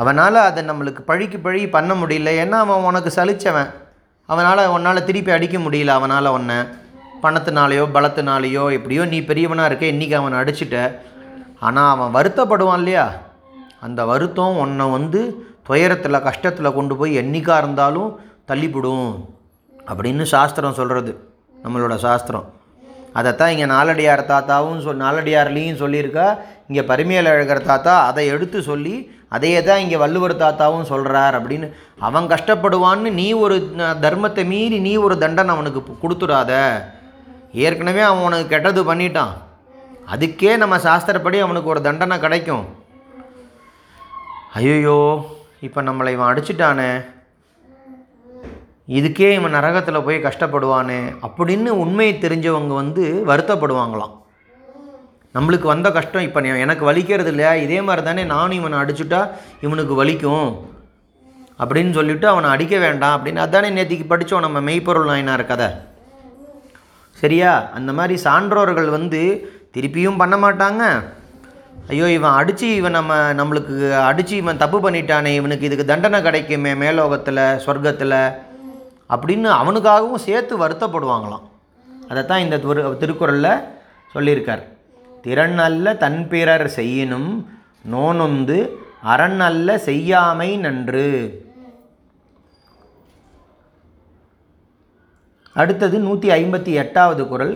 அவனால் 0.00 0.38
அதை 0.48 0.62
நம்மளுக்கு 0.70 1.02
பழிக்கு 1.10 1.38
பழி 1.38 1.62
பண்ண 1.76 1.92
முடியல. 1.94 2.32
ஏன்னா 2.42 2.56
அவன் 2.64 2.88
உனக்கு 2.88 3.10
சலித்தவன் 3.16 3.70
அவனால் 4.28 4.72
உன்னால் 4.74 5.04
திருப்பி 5.04 5.30
அடிக்க 5.36 5.58
முடியல 5.58 5.94
அவனால் 5.98 6.34
உன்னை. 6.38 6.58
பணத்தினாலேயோ 7.24 7.84
பலத்தினாலேயோ 7.96 8.64
எப்படியோ 8.78 9.02
நீ 9.12 9.18
பெரியவனாக 9.30 9.68
இருக்க 9.70 9.86
இன்றைக்கி 9.94 10.16
அவனை 10.20 10.40
அடிச்சிட்ட. 10.42 10.78
ஆனால் 11.66 11.92
அவன் 11.94 12.14
வருத்தப்படுவான் 12.16 12.80
இல்லையா? 12.82 13.06
அந்த 13.86 14.00
வருத்தம் 14.10 14.58
உன்னை 14.64 14.86
வந்து 14.96 15.20
துயரத்தில் 15.68 16.24
கஷ்டத்தில் 16.28 16.76
கொண்டு 16.76 16.94
போய் 16.98 17.18
என்னைக்காக 17.22 17.62
இருந்தாலும் 17.62 18.10
தள்ளிவிடும் 18.50 19.08
அப்படின்னு 19.90 20.24
சாஸ்திரம் 20.34 20.78
சொல்கிறது 20.80 21.12
நம்மளோட 21.64 21.94
சாஸ்திரம். 22.06 22.46
அதைத்தான் 23.18 23.52
இங்கே 23.52 23.66
நாலடியார் 23.74 24.22
தாத்தாவும் 24.30 24.80
சொல் 24.84 25.04
நாலடியார்லேயும் 25.04 25.80
சொல்லியிருக்கா. 25.82 26.26
இங்கே 26.68 26.82
பரிமையில் 26.90 27.30
அழகர் 27.32 27.68
தாத்தா 27.70 27.94
அதை 28.08 28.24
எடுத்து 28.34 28.58
சொல்லி 28.70 28.94
அதையே 29.36 29.60
தான் 29.68 29.82
இங்கே 29.84 29.98
வள்ளுவர் 30.02 30.34
தாத்தாவும் 30.42 30.88
சொல்கிறார் 30.90 31.36
அப்படின்னு. 31.38 31.68
அவன் 32.08 32.26
கஷ்டப்படுவான்னு 32.32 33.10
நீ 33.20 33.26
ஒரு 33.44 33.56
தர்மத்தை 34.04 34.44
மீறி 34.52 34.78
நீ 34.88 34.92
ஒரு 35.06 35.14
தண்டனை 35.24 35.54
அவனுக்கு 35.56 35.80
கொடுத்துடாத. 36.02 36.52
ஏற்கனவே 37.64 38.00
அவன் 38.00 38.26
உனக்கு 38.28 38.46
கெட்டது 38.46 38.80
பண்ணிட்டான். 38.88 39.34
அதுக்கே 40.12 40.56
நம்ம 40.56 40.76
சாஸ்திரப்படி 40.76 41.38
அவனுக்கு 41.40 41.72
ஒரு 41.74 41.80
தண்டனை 41.86 42.18
கிடைக்கும். 42.18 42.64
ஐயோ 44.54 44.98
இப்போ 45.66 45.82
நம்மளை 45.82 46.10
இவன் 46.16 46.30
அடிச்சிட்டானே. 46.30 46.90
இதுக்கே 48.98 49.28
இவன் 49.38 49.54
நரகத்தில் 49.54 50.04
போய் 50.06 50.22
கஷ்டப்படுவானே 50.22 51.00
அப்படின்னு 51.26 51.72
உண்மையை 51.84 52.18
தெரிஞ்சவங்க 52.20 52.74
வந்து 52.82 53.22
வருத்தப்படுவாங்களாம். 53.26 54.14
நம்மளுக்கு 55.34 55.66
வந்த 55.72 55.88
கஷ்டம் 55.90 56.26
இப்போ 56.28 56.40
எனக்கு 56.40 56.92
வலிக்கிறது 56.92 57.32
இல்லையா? 57.32 57.54
இதே 57.64 57.80
மாதிரி 57.80 58.06
தானே 58.06 58.24
நானும் 58.24 58.58
இவனை 58.58 58.78
அடிச்சுட்டா 58.78 59.20
இவனுக்கு 59.60 60.04
வலிக்கும். 60.04 60.48
அப்படின்னு 61.62 61.92
சொல்லிவிட்டு 61.98 62.28
அவனை 62.28 62.50
அடிக்க 62.50 62.78
வேண்டாம் 62.78 63.14
அப்படின்னு. 63.16 63.44
அதானே 63.46 63.70
நேற்றுக்கு 63.76 64.06
படித்தோம் 64.06 64.46
நம்ம 64.46 64.60
மெய்ப்பொருள் 64.60 65.10
நாயனார் 65.10 65.50
கதை. 65.52 65.68
சரியா? 67.20 67.52
அந்த 67.78 67.90
மாதிரி 67.98 68.14
சான்றோர்கள் 68.24 68.88
வந்து 68.96 69.20
திருப்பியும் 69.76 70.20
பண்ண 70.22 70.36
மாட்டாங்க. 70.36 70.82
ஐயோ 71.88 72.06
இவன் 72.10 72.36
அடித்து 72.40 72.68
இவன் 72.80 72.96
நம்ம 72.98 73.14
நம்மளுக்கு 73.40 73.76
அடித்து 74.10 74.34
இவன் 74.36 74.62
தப்பு 74.62 74.78
பண்ணிட்டானே 74.84 75.32
இவனுக்கு 75.40 75.66
இதுக்கு 75.68 75.84
தண்டனை 75.90 76.22
கிடைக்குமே 76.22 76.72
மேலோகத்தில் 76.74 77.42
சொர்க்கத்தில் 77.66 78.18
அப்படின்னு 79.14 79.48
அவனுக்காகவும் 79.60 80.24
சேர்த்து 80.28 80.54
வருத்தப்படுவாங்களாம். 80.62 81.44
அதைத்தான் 82.08 82.44
இந்த 82.44 82.56
திரு 82.64 82.82
திருக்குறளில் 83.02 83.62
சொல்லியிருக்கார். 84.14 84.64
திறன் 85.24 85.58
அல்ல 85.68 85.94
தன் 86.04 86.20
பிறர் 86.28 86.68
செய்யினும் 86.78 87.30
நோனொந்து 87.92 88.58
அரண் 89.12 89.40
அல்ல 89.40 89.78
செய்யாமை 89.86 90.50
நன்று. 90.64 91.08
அடுத்தது 95.56 95.98
நூற்றி 95.98 96.28
ஐம்பத்தி 96.30 96.72
எட்டாவது 96.74 97.28
குறள் 97.28 97.54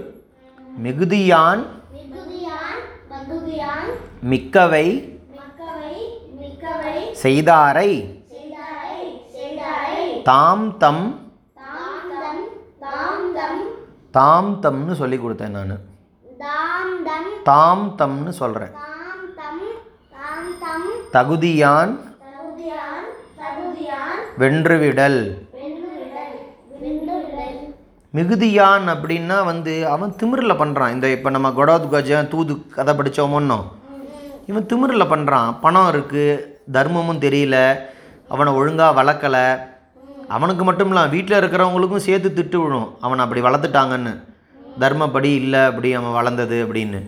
மிகுதியான் 0.85 1.62
மிக்கவை 4.30 4.87
செய்தாரை. 7.23 7.88
தாம் 10.25 10.78
தம் 10.78 11.04
தாம் 11.54 12.11
தம் 12.21 12.42
தாம் 12.80 13.35
தம். 13.35 13.62
தாம் 14.11 14.50
தம்னு 14.62 14.92
சொல்லி 14.92 15.16
கொடுத்தேன் 15.16 15.49
நான். 15.49 15.75
தாம் 16.38 17.04
தம். 17.04 17.30
தாம் 17.45 17.95
தம்னு 17.99 18.28
சொல்கிறேன் 18.28 18.75
தகுதியான் 21.12 21.92
வென்றுவிடல் 24.38 25.21
மிகுதியான் 28.14 28.87
அப்படின்னா 28.93 29.45
வந்து 29.45 29.73
அவன் 29.87 30.14
திமிரில் 30.21 30.61
பண்ணுறான் 30.61 30.93
இந்த 30.93 31.11
இப்போ 31.11 31.31
நம்ம 31.31 31.49
கொடாத் 31.50 31.93
கஜம் 31.93 32.29
தூது 32.29 32.55
கதை 32.76 32.93
படித்தோமோன்னோ 32.95 33.59
இவன் 34.47 34.67
திமிரில் 34.71 35.11
பண்ணுறான் 35.12 35.50
பணம் 35.61 35.90
இருக்குது 35.93 36.40
தர்மமும் 36.73 37.23
தெரியல 37.25 37.57
அவனை 38.29 38.50
ஒழுங்காக 38.52 38.97
வளர்க்கலை. 38.99 39.45
அவனுக்கு 40.29 40.64
மட்டும் 40.64 40.88
இல்லை 40.88 41.09
வீட்டில் 41.09 41.38
இருக்கிறவங்களுக்கும் 41.40 42.07
சேர்த்து 42.07 42.29
திட்டு 42.31 42.59
விழும் 42.62 42.88
அவனை 43.00 43.25
அப்படி 43.25 43.40
வளர்த்துட்டாங்கன்னு. 43.40 44.12
தர்மப்படி 44.81 45.31
இல்லை 45.43 45.62
அப்படி 45.64 45.95
அவன் 45.95 46.17
வளர்ந்தது 46.19 46.59
அப்படின்னு. 46.67 47.00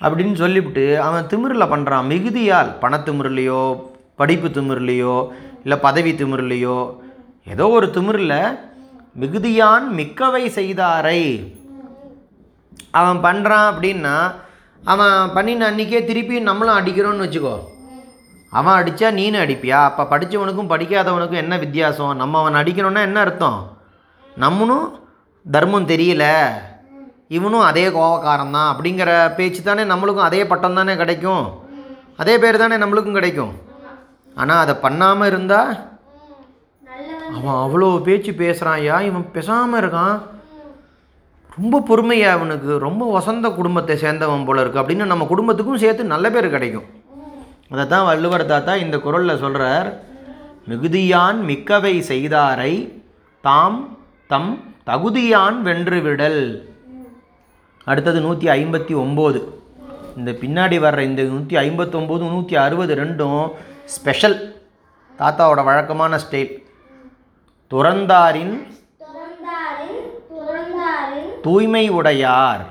அப்படின்னு 0.00 0.34
சொல்லிவிட்டு 0.34 1.00
அவன் 1.00 1.24
திமிரில் 1.24 1.72
பண்ணுறான் 1.72 2.08
மிகுதியால் 2.10 2.70
பணத்திமிரிலையோ 2.82 3.62
படிப்பு 4.14 4.48
திமிரிலையோ 4.48 5.16
இல்லை 5.62 5.78
பதவி 5.78 6.12
திமிரிலையோ 6.12 6.78
ஏதோ 7.44 7.68
ஒரு 7.68 7.86
திமிரில் 7.86 8.40
மிகுதியான் 9.20 9.86
மிக்கவை 9.98 10.44
செய்தாரை. 10.58 11.22
அவன் 12.98 13.18
பண்ணுறான் 13.26 13.66
அப்படின்னா 13.70 14.16
அவன் 14.82 15.16
பண்ணின 15.36 15.66
அன்றைக்கே 15.70 16.00
திருப்பி 16.08 16.36
நம்மளும் 16.48 16.78
அடிக்கிறோன்னு 16.80 17.24
வச்சுக்கோ. 17.26 17.56
அவன் 18.58 18.78
அடித்தா 18.80 19.08
நீனு 19.18 19.38
அடிப்பியா? 19.44 19.78
அப்போ 19.88 20.02
படித்தவனுக்கும் 20.12 20.70
படிக்காதவனுக்கும் 20.72 21.42
என்ன 21.44 21.54
வித்தியாசம்? 21.64 22.14
நம்ம 22.20 22.38
அவன் 22.42 22.60
அடிக்கணும்னா 22.60 23.02
என்ன 23.08 23.20
அர்த்தம்? 23.20 23.58
நம்மளும் 24.44 24.86
தர்மம் 25.54 25.90
தெரியல. 25.92 26.24
இவனும் 27.36 27.68
அதே 27.70 27.86
கோவக்காரன் 27.96 28.56
தான் 28.56 28.70
அப்படிங்கிற 28.72 29.10
பேச்சு 29.38 29.62
தானே 29.62 29.82
நம்மளுக்கும் 29.92 30.28
அதே 30.28 30.40
பட்டம் 30.52 30.78
தானே 30.80 30.94
கிடைக்கும்? 31.02 31.44
அதே 32.22 32.34
பேர் 32.42 32.62
தானே 32.62 32.76
நம்மளுக்கும் 32.82 33.18
கிடைக்கும். 33.18 33.52
ஆனால் 34.40 34.62
அதை 34.64 34.74
பண்ணாமல் 34.86 35.30
இருந்தால் 35.32 35.70
அவன் 37.36 37.58
அவ்வளோ 37.64 37.88
பேச்சு 38.06 38.32
பேசுகிறான் 38.42 38.78
ஐயா. 38.80 38.96
இவன் 39.08 39.24
பேசாமல் 39.36 39.80
இருக்கான். 39.82 40.16
ரொம்ப 41.56 41.80
பொறுமையாக 41.88 42.36
அவனுக்கு 42.36 42.72
ரொம்ப 42.86 43.04
வசந்த 43.16 43.46
குடும்பத்தை 43.58 43.94
சேர்ந்தவன் 44.02 44.46
போல 44.48 44.62
இருக்கு. 44.62 44.80
அப்படின்னு 44.82 45.10
நம்ம 45.12 45.26
குடும்பத்துக்கும் 45.32 45.82
சேர்த்து 45.84 46.12
நல்ல 46.14 46.26
பேர் 46.34 46.54
கிடைக்கும். 46.56 46.88
அதை 47.72 47.84
தான் 47.86 48.08
வள்ளுவர் 48.10 48.50
தாத்தா 48.52 48.74
இந்த 48.84 48.96
குரலில் 49.06 49.42
சொல்கிறார் 49.44 49.88
மிகுதியான் 50.70 51.38
மிக்கவை 51.50 51.94
செய்தாரை 52.10 52.72
தாம் 53.44 53.78
தம் 54.32 54.52
தகுதியான் 54.90 55.58
வென்றுவிடல் 55.68 56.42
அடுத்தது 57.90 58.18
நூற்றி 58.26 58.46
ஐம்பத்தி 58.58 58.94
ஒம்பது. 59.04 59.40
இந்த 60.18 60.30
பின்னாடி 60.42 60.78
வர்ற 60.84 61.00
இந்த 61.10 61.22
நூற்றி 61.32 61.56
ஐம்பத்தொம்போது 61.56 62.24
நூற்றி 62.34 62.56
அறுபது 62.64 62.94
ரெண்டும் 63.02 63.42
ஸ்பெஷல் 63.96 64.38
தாத்தாவோட 65.18 65.60
வழக்கமான 65.68 66.18
ஸ்டைல் 66.24 66.50
துறந்தாரின் 67.70 68.54
தூய்மை 71.42 71.90
உடையார் 71.90 72.62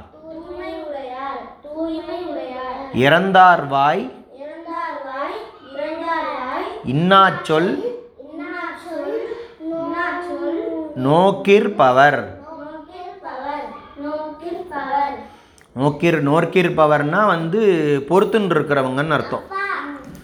இறந்தார் 2.94 3.64
வாய் 3.68 4.04
இறந்தார்வாய் 4.42 5.38
இன்னாச்சொல் 6.94 7.70
நோக்கிற்பவர். 11.08 12.20
நோக்கிர் 15.74 16.20
நோக்கிற்பவர்னா 16.30 17.22
வந்து 17.26 17.62
பொறுத்துன்னு 18.10 18.54
இருக்கிறவங்கன்னு 18.56 19.08
அர்த்தம் 19.10 19.46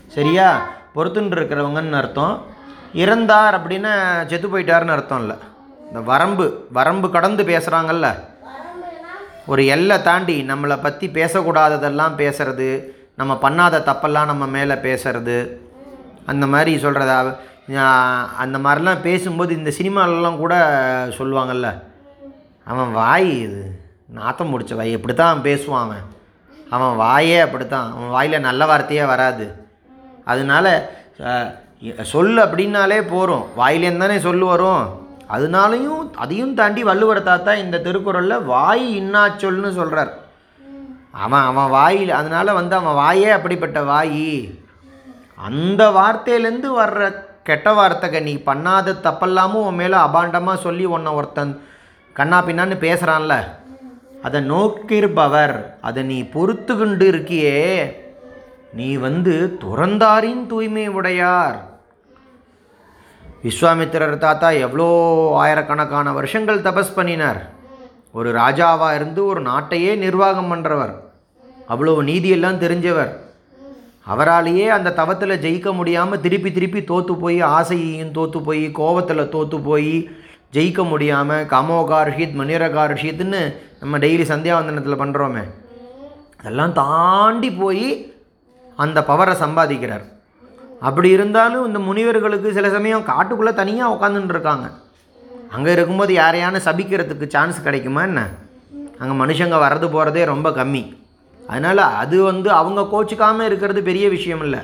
சரியா? 0.07 0.49
பொறுத்துன்னு 0.95 1.35
இருக்கிறவங்கன்னு 1.37 1.91
அர்த்தம். 1.91 2.51
இறந்தார் 3.01 3.55
அப்படின்னு 3.57 3.91
செத்து 4.29 4.47
போயிட்டாருன்னு 4.47 4.95
அர்த்தம் 4.95 5.21
இல்லை. 5.23 5.37
இந்த 5.87 5.99
வரம்பு 6.11 6.45
வரம்பு 6.77 7.07
கடந்து 7.15 7.43
பேசுகிறாங்கல்ல 7.51 8.07
ஒரு 9.51 9.61
எல்லை 9.75 9.95
தாண்டி 10.01 10.35
நம்மளை 10.49 10.75
பற்றி 10.83 11.05
பேசக்கூடாததெல்லாம் 11.17 12.13
பேசுறது 12.21 12.67
நம்ம 13.19 13.33
பண்ணாத 13.45 13.81
தப்பெல்லாம் 13.89 14.29
நம்ம 14.31 14.43
மேலே 14.55 14.75
பேசுறது 14.85 15.37
அந்த 16.31 16.45
மாதிரி 16.53 16.73
சொல்கிறதா 16.83 17.17
அந்த 18.43 18.57
மாதிரிலாம் 18.65 19.03
பேசும்போது 19.07 19.51
இந்த 19.59 19.71
சினிமாலெலாம் 19.79 20.41
கூட 20.43 20.53
சொல்லுவாங்கல்ல. 21.17 21.67
அவன் 22.71 22.91
வாய் 22.99 23.29
இது 23.45 23.61
நாத்தம் 24.17 24.51
முடிச்ச 24.53 24.73
வாய் 24.79 24.95
இப்படி 24.97 25.13
தான் 25.13 25.31
அவன் 25.31 25.47
பேசுவான் 25.49 25.85
அவன். 25.85 26.07
அவன் 26.75 26.97
வாயே 27.03 27.37
அப்படித்தான் 27.45 27.87
அவன் 27.95 28.13
வாயில் 28.15 28.45
நல்ல 28.47 28.65
வார்த்தையே 28.71 29.03
வராது. 29.13 29.45
அதனால 30.31 30.65
சொல் 32.11 32.37
அப்படின்னாலே 32.43 32.99
போகிறோம் 33.07 33.45
வாயிலேருந்து 33.59 34.03
தானே 34.05 34.19
சொல்லு 34.19 34.45
வரும். 34.45 34.83
அதனாலையும் 35.27 36.15
அதையும் 36.15 36.53
தாண்டி 36.53 36.83
வள்ளுவர் 36.83 37.21
தாத்தா 37.23 37.53
இந்த 37.53 37.79
திருக்குறளில் 37.79 38.43
வாய் 38.43 38.95
இன்னா 38.95 39.27
சொல்னு 39.27 39.69
சொல்கிறார் 39.69 40.11
அவன் 41.11 41.41
அவன் 41.41 41.69
வாயில் 41.69 42.09
அதனால் 42.09 42.57
வந்து 42.59 42.75
அவன் 42.75 42.99
வாயே 43.01 43.29
அப்படிப்பட்ட 43.29 43.81
வாய். 43.81 44.49
அந்த 45.35 45.83
வார்த்தையிலேருந்து 45.89 46.69
வர்ற 46.81 47.01
கெட்ட 47.43 47.73
வார்த்தைக்கு 47.73 48.21
நீ 48.21 48.33
பண்ணாத 48.45 48.95
தப்பெல்லாமும் 49.07 49.65
உன் 49.69 49.75
மேலே 49.75 49.97
அபாண்டமாக 49.97 50.63
சொல்லி 50.65 50.85
உன்னை 50.85 51.11
ஒருத்தன் 51.11 51.61
கண்ணா 52.13 52.43
பின்னான்னு 52.43 52.77
பேசுகிறான்ல 52.85 53.35
அதை 54.23 54.41
நோக்கிருப்பவர் 54.41 55.55
அதை 55.81 56.03
நீ 56.03 56.21
பொறுத்துக்கொண்டு 56.21 57.05
இருக்கியே. 57.11 57.59
நீ 58.73 58.95
வந்து 58.95 59.57
துறந்தாரின் 59.63 60.45
தூய்மை 60.47 60.87
உடையார். 60.87 61.72
விஸ்வாமித்திரர் 63.45 64.13
தாத்தா 64.23 64.49
எவ்வளோ 64.65 64.85
ஆயிரக்கணக்கான 65.43 66.11
வருஷங்கள் 66.17 66.65
தபஸ் 66.67 66.93
பண்ணினார். 66.97 67.39
ஒரு 68.17 68.29
ராஜாவாக 68.41 68.97
இருந்து 68.97 69.21
ஒரு 69.31 69.41
நாட்டையே 69.49 69.91
நிர்வாகம் 70.03 70.51
பண்ணுறவர் 70.51 70.93
அவ்வளோ 71.73 71.93
நீதியெல்லாம் 72.09 72.61
தெரிஞ்சவர். 72.63 73.11
அவராலேயே 74.13 74.67
அந்த 74.75 74.93
தவத்தில் 74.99 75.41
ஜெயிக்க 75.45 75.69
முடியாமல் 75.79 76.21
திருப்பி 76.25 76.49
திருப்பி 76.57 76.81
தோற்று 76.91 77.13
போய் 77.23 77.39
ஆசையையும் 77.57 78.15
தோற்று 78.17 78.39
போய் 78.47 78.63
கோவத்தில் 78.79 79.31
தோற்று 79.35 79.59
போய் 79.67 79.93
ஜெயிக்க 80.55 80.81
முடியாமல் 80.93 81.45
காமோகார்ஷித் 81.53 82.39
மணிரகார்ஷித்னு 82.39 83.43
நம்ம 83.81 83.97
டெய்லி 84.05 84.25
சந்தியாவந்தனத்தில் 84.33 85.01
பண்ணுறோமே 85.03 85.45
அதெல்லாம் 86.39 86.73
தாண்டி 86.81 87.51
போய் 87.61 87.87
அந்த 88.85 88.99
பவரை 89.11 89.35
சம்பாதிக்கிறார். 89.43 90.05
அப்படி 90.87 91.09
இருந்தாலும் 91.09 91.65
இந்த 91.67 91.79
முனிவர்களுக்கு 91.79 92.49
சில 92.53 92.69
சமயம் 92.69 93.09
காட்டுக்குள்ளே 93.11 93.53
தனியாக 93.61 93.93
உட்காந்துட்டு 93.95 94.35
இருக்காங்க 94.35 94.67
அங்கே 95.55 95.71
இருக்கும்போது 95.71 96.13
யாரையான 96.13 96.59
சபிக்கிறதுக்கு 96.67 97.25
சான்ஸ் 97.27 97.57
கிடைக்குமா 97.65 98.01
என்ன? 98.09 98.21
அங்கே 98.99 99.15
மனுஷங்க 99.23 99.57
வர்றது 99.65 99.87
போகிறதே 99.95 100.23
ரொம்ப 100.25 100.49
கம்மி. 100.49 100.83
அதனால் 101.49 101.83
அது 102.01 102.17
வந்து 102.21 102.49
அவங்க 102.51 102.81
கோச்சிக்காமல் 102.93 103.47
இருக்கிறது 103.49 103.81
பெரிய 103.83 104.05
விஷயம் 104.09 104.43
இல்லை. 104.45 104.61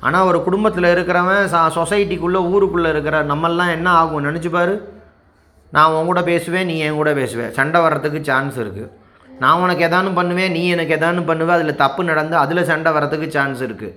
ஆனால் 0.00 0.26
ஒரு 0.28 0.38
குடும்பத்தில் 0.46 0.88
இருக்கிறவன் 0.94 1.44
ச 1.52 1.58
சொசைட்டிக்குள்ளே 1.78 2.40
ஊருக்குள்ளே 2.52 2.88
இருக்கிற 2.90 3.16
நம்மெல்லாம் 3.22 3.74
என்ன 3.76 3.88
ஆகும் 3.90 4.26
நினச்சி 4.28 4.50
நான் 5.72 5.92
உன் 5.92 6.06
கூட 6.06 6.22
பேசுவேன் 6.22 6.66
நீ 6.66 6.74
என் 6.78 6.94
கூட 6.94 7.10
பேசுவேன் 7.12 7.52
சண்டை 7.58 7.78
வர்றதுக்கு 7.80 8.20
சான்ஸ் 8.24 8.56
இருக்குது 8.58 8.88
நான் 9.38 9.60
உனக்கு 9.60 9.84
எதானும் 9.84 10.14
பண்ணுவேன் 10.14 10.52
நீ 10.52 10.62
எனக்கு 10.68 10.96
எதானும் 10.96 11.28
பண்ணுவேன் 11.30 11.56
அதில் 11.56 11.76
தப்பு 11.76 12.04
நடந்து 12.04 12.36
அதில் 12.36 12.64
சண்டை 12.64 12.92
வர்றதுக்கு 12.92 13.28
சான்ஸ் 13.30 13.62
இருக்குது 13.62 13.94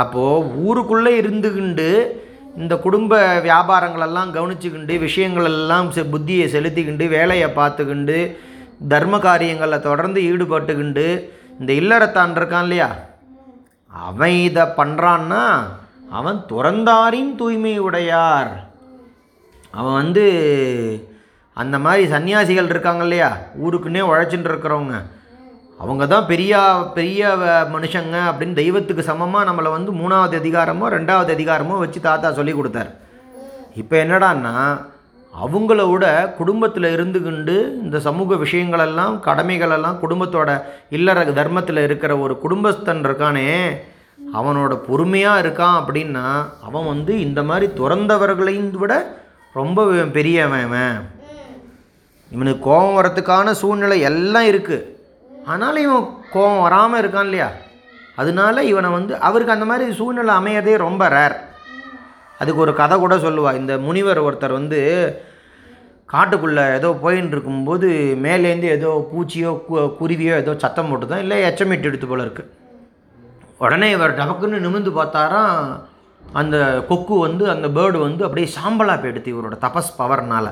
அப்போது 0.00 0.64
ஊருக்குள்ளே 0.66 1.12
இருந்துக்கிண்டு 1.20 1.88
இந்த 2.56 2.74
குடும்ப 2.76 3.14
வியாபாரங்களெல்லாம் 3.40 4.30
கவனிச்சுக்கிண்டு 4.36 4.94
விஷயங்களெல்லாம் 5.06 5.88
செ 5.88 6.02
புத்தியை 6.12 6.46
செலுத்திக்கிண்டு 6.54 7.06
வேலையை 7.08 7.48
பார்த்துக்கிண்டு 7.56 8.18
தர்ம 8.88 9.18
காரியங்களில் 9.18 9.86
தொடர்ந்து 9.88 10.20
ஈடுபட்டுக்கிண்டு 10.30 11.06
இந்த 11.60 11.72
இல்லறத்தான் 11.80 12.32
இருக்கான் 12.38 12.62
இல்லையா? 12.62 12.88
அவன் 13.92 14.34
இதை 14.48 14.62
பண்ணுறான்னா 14.78 15.42
அவன் 16.10 16.38
துறந்தாரின் 16.48 17.34
தூய்மை 17.36 17.78
உடையார். 17.78 18.52
அவன் 19.74 19.98
வந்து 20.02 20.24
அந்த 21.56 21.76
மாதிரி 21.78 22.02
சன்னியாசிகள் 22.12 22.72
இருக்காங்க 22.72 23.02
இல்லையா? 23.02 23.30
ஊருக்குன்னே 23.64 24.02
உழைச்சிட்டு 24.10 24.48
இருக்கிறவங்க. 24.50 24.96
அவங்க 25.78 26.06
தான் 26.06 26.26
பெரிய 26.26 26.52
பெரிய 26.94 27.36
வ- 27.36 27.72
மனுஷங்க 27.72 28.16
அப்படின்னு 28.28 28.54
தெய்வத்துக்கு 28.54 29.02
சமமாக 29.02 29.48
நம்மளை 29.50 29.70
வந்து 29.70 29.92
மூணாவது 29.92 30.40
அதிகாரமோ 30.40 30.88
ரெண்டாவது 30.88 31.30
அதிகாரமோ 31.34 31.78
வச்சு 31.78 32.00
தாத்தா 32.00 32.32
சொல்லி 32.32 32.52
கொடுத்தார். 32.52 32.90
இப்போ 33.74 33.96
என்னடான்னா 33.96 34.54
அவங்கள 35.34 35.90
விட 35.90 36.06
குடும்பத்தில் 36.38 36.94
இருந்துகிண்டு 36.96 37.54
இந்த 37.82 38.00
சமூக 38.00 38.34
விஷயங்களெல்லாம் 38.36 39.20
கடமைகளெல்லாம் 39.24 40.00
குடும்பத்தோட 40.00 40.50
இல்லற 40.90 41.24
தர்மத்தில் 41.32 41.76
இருக்கிற 41.78 42.18
ஒரு 42.18 42.40
குடும்பஸ்தன் 42.42 43.04
இருக்கானே 43.04 43.48
அவனோட 44.34 44.74
பொறுமையாக 44.86 45.42
இருக்கான் 45.42 45.80
அப்படின்னா 45.80 46.24
அவன் 46.60 46.84
வந்து 46.84 47.20
இந்த 47.20 47.42
மாதிரி 47.42 47.66
துறந்தவர்களையும் 47.76 48.70
விட 48.76 48.94
ரொம்ப 49.54 49.84
பெரியவன் 50.12 50.98
இவனுக்கு 52.32 52.60
கோபம் 52.60 52.98
வரத்துக்கான 52.98 53.50
சூழ்நிலை 53.52 54.00
எல்லாம் 54.02 54.44
இருக்குது 54.44 54.84
ஆனாலும் 55.46 55.84
இவன் 55.84 56.04
கோபம் 56.32 56.62
வராமல் 56.62 57.00
இருக்கான் 57.02 57.26
இல்லையா? 57.26 57.48
அதனால 58.18 58.62
இவனை 58.64 58.88
வந்து 58.90 59.14
அவருக்கு 59.20 59.54
அந்த 59.54 59.66
மாதிரி 59.66 59.94
சூழ்நிலை 59.94 60.32
அமையதே 60.36 60.74
ரொம்ப 60.82 61.08
ரேர் 61.08 61.36
அதுக்கு 62.40 62.60
ஒரு 62.60 62.72
கதை 62.74 62.96
கூட 62.98 63.14
சொல்லுவாள் 63.18 63.56
இந்த 63.56 63.78
முனிவர் 63.78 64.24
ஒருத்தர் 64.24 64.52
வந்து 64.52 64.80
காட்டுக்குள்ளே 66.08 66.64
ஏதோ 66.74 66.88
போயின்னு 67.02 67.32
இருக்கும்போது 67.32 67.88
மேலேருந்து 68.24 68.68
ஏதோ 68.72 68.90
பூச்சியோ 69.10 69.52
கு- 69.64 69.90
குருவியோ 69.98 70.34
ஏதோ 70.36 70.52
சத்தம் 70.58 70.90
போட்டு 70.90 71.06
தான் 71.06 71.18
இல்லை 71.18 71.36
எச்சமிட்டு 71.44 71.82
எடுத்து 71.82 72.06
போல 72.06 72.24
இருக்குது 72.24 72.52
உடனே 73.60 73.90
இவர் 73.90 74.18
டபக்குன்னு 74.18 74.58
நிமிர்ந்து 74.58 74.90
பார்த்தாராம் 74.92 75.58
அந்த 76.34 76.56
கொக்கு 76.88 77.14
வந்து 77.20 77.44
அந்த 77.50 77.66
பேர்டு 77.70 77.98
வந்து 78.00 78.24
அப்படியே 78.24 78.48
சாம்பலாக 78.56 78.98
போயிடுது 79.00 79.32
இவரோட 79.32 79.56
தபஸ் 79.60 79.96
பவர்னால் 79.98 80.50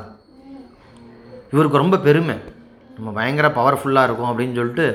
இவருக்கு 1.52 1.78
ரொம்ப 1.78 1.98
பெருமை. 1.98 2.36
நம்ம 2.96 3.10
பயங்கர 3.18 3.48
பவர்ஃபுல்லாக 3.58 4.06
இருக்கும் 4.08 4.30
அப்படின்னு 4.30 4.58
சொல்லிட்டு 4.60 4.86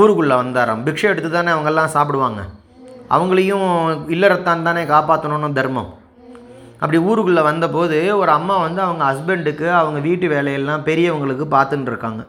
ஊருக்குள்ளே 0.00 0.36
வந்தாராம். 0.42 0.84
பிக்ஷை 0.86 1.08
எடுத்து 1.12 1.30
தானே 1.30 1.50
அவங்கெல்லாம் 1.56 1.94
சாப்பிடுவாங்க. 1.96 2.40
அவங்களையும் 3.16 3.68
இல்லறத்தான் 4.14 4.66
தானே 4.68 4.82
காப்பாற்றணும்னு 4.94 5.58
தர்மம். 5.58 5.90
அப்படி 6.82 6.98
ஊருக்குள்ளே 7.08 7.42
வந்தபோது 7.42 7.98
ஒரு 8.20 8.30
அம்மா 8.30 8.54
வந்து 8.66 8.80
அவங்க 8.86 9.02
ஹஸ்பண்டுக்கு 9.10 9.66
அவங்க 9.80 9.98
வீட்டு 10.06 10.28
வேலையெல்லாம் 10.28 10.86
பெரியவங்களுக்கு 10.88 11.44
பார்த்துன்னு 11.56 11.92
இருக்காங்க 11.92 12.22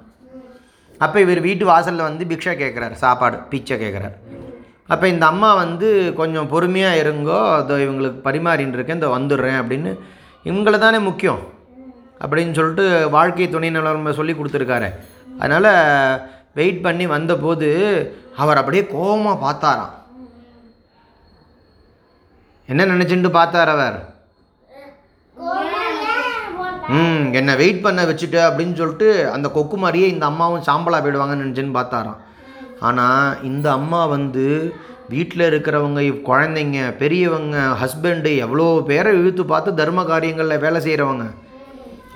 அப்போ 0.99 1.17
இவர் 1.21 1.39
வீட்டு 1.39 1.63
வாசலில் 1.65 2.07
வந்து 2.07 2.25
பிக்ஷை 2.25 2.53
கேட்குறாரு 2.61 2.91
சாப்பாடு 2.91 3.37
பிச்சை 3.51 3.77
கேட்குறாரு 3.81 4.15
அப்போ 4.87 5.05
இந்த 5.07 5.25
அம்மா 5.25 5.49
வந்து 5.55 6.13
கொஞ்சம் 6.17 6.47
பொறுமையாக 6.47 7.01
இருங்கோ 7.03 7.37
அதோ 7.53 7.75
இவங்களுக்கு 7.85 8.19
பரிமாறின்னு 8.27 8.77
இருக்கேன் 8.77 8.99
இந்த 9.01 9.09
வந்துடுறேன் 9.17 9.59
அப்படின்னு. 9.61 9.91
இவங்களை 10.43 10.77
தானே 10.77 10.99
முக்கியம். 10.99 11.39
அப்படின்னு 12.23 12.57
சொல்லிட்டு 12.57 12.85
வாழ்க்கை 13.17 13.47
துணை 13.55 13.69
நலமை 13.75 14.13
சொல்லி 14.19 14.33
கொடுத்துருக்காரு. 14.35 14.89
அதனால் 15.41 15.71
வெயிட் 16.59 16.83
பண்ணி 16.85 17.05
வந்தபோது 17.15 17.69
அவர் 18.41 18.59
அப்படியே 18.61 18.83
கோபமாக 18.95 19.43
பார்த்தாராம். 19.45 19.93
என்ன 22.69 22.85
நினச்சிட்டு 22.91 23.31
பார்த்தார் 23.39 23.71
அவர்? 23.75 23.97
ம் 26.95 27.23
என்னை 27.39 27.53
வெயிட் 27.61 27.83
பண்ண 27.83 28.01
வச்சுட்டு 28.07 28.39
அப்படின்னு 28.47 28.75
சொல்லிட்டு 28.79 29.07
அந்த 29.35 29.47
கொக்கு 29.55 29.77
மாதிரியே 29.83 30.07
இந்த 30.13 30.25
அம்மாவும் 30.31 30.65
சாம்பலாக 30.67 31.03
போயிடுவாங்கன்னு 31.03 31.45
நினச்சின்னு 31.45 31.77
பார்த்தாராம். 31.77 32.19
ஆனால் 32.87 33.37
இந்த 33.49 33.67
அம்மா 33.77 34.01
வந்து 34.15 34.45
வீட்டில் 35.13 35.49
இருக்கிறவங்க 35.49 36.01
குழந்தைங்க 36.29 36.79
பெரியவங்க 37.01 37.57
ஹஸ்பண்டு 37.81 38.31
எவ்வளோ 38.45 38.67
பேரை 38.89 39.11
இழுத்து 39.19 39.43
பார்த்து 39.51 39.79
தர்ம 39.81 40.03
காரியங்களில் 40.11 40.63
வேலை 40.65 40.79
செய்கிறவங்க 40.85 41.25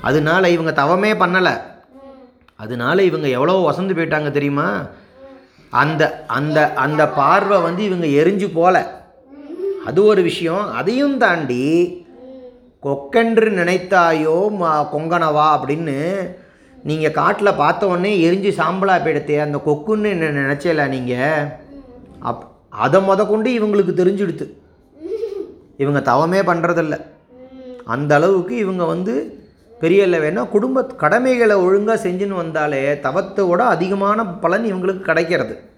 அதனால 0.02 0.50
இவங்க 0.50 0.72
தவமே 0.72 1.14
பண்ணலை. 1.14 1.62
அதனால 2.56 3.04
இவங்க 3.04 3.28
எவ்வளோ 3.28 3.54
வசந்து 3.54 3.94
போயிட்டாங்க 3.94 4.32
தெரியுமா? 4.32 4.86
அந்த 5.70 6.26
அந்த 6.28 6.74
அந்த 6.74 7.10
பார்வை 7.10 7.62
வந்து 7.62 7.84
இவங்க 7.84 8.06
எரிஞ்சு 8.06 8.54
போல. 8.54 8.76
அது 9.86 10.04
ஒரு 10.04 10.22
விஷயம். 10.22 10.72
அதையும் 10.72 11.18
தாண்டி 11.18 11.66
கொக்கென்று 12.84 13.50
நினைத்தாயோ 13.50 14.50
மா 14.50 14.96
கொங்கனவா 14.96 15.48
அப்படின்னு 15.56 15.98
நீங்கள் 16.84 17.12
காட்டில் 17.12 17.54
பார்த்த 17.54 17.88
உடனே 17.88 18.12
எரிஞ்சு 18.30 18.52
சாம்பலாக 18.60 19.04
போயிடுத்தே 19.04 19.40
அந்த 19.40 19.58
கொக்குன்னு 19.66 20.10
என்ன 20.10 20.30
நினச்சல 20.40 20.88
நீங்கள் 20.88 21.48
அப் 22.20 22.44
அதை 22.70 23.02
முத 23.02 23.28
கொண்டு 23.28 23.50
இவங்களுக்கு 23.50 23.94
தெரிஞ்சுடுத்து. 24.02 24.48
இவங்க 25.78 26.00
தவமே 26.02 26.40
பண்ணுறதில்ல 26.40 27.06
அந்த 27.86 28.16
அளவுக்கு 28.16 28.56
இவங்க 28.56 28.86
வந்து 28.86 29.14
பெரிய 29.80 30.06
வேணா 30.06 30.50
குடும்ப 30.50 30.84
கடமைகளை 30.84 31.56
ஒழுங்காக 31.56 32.08
செஞ்சுன்னு 32.08 32.28
வந்தாலே 32.28 32.94
தவத்தோட 32.94 33.58
அதிகமான 33.58 34.26
பலன் 34.26 34.74
இவங்களுக்கு 34.74 35.00
கிடைக்கிறது. 35.00 35.70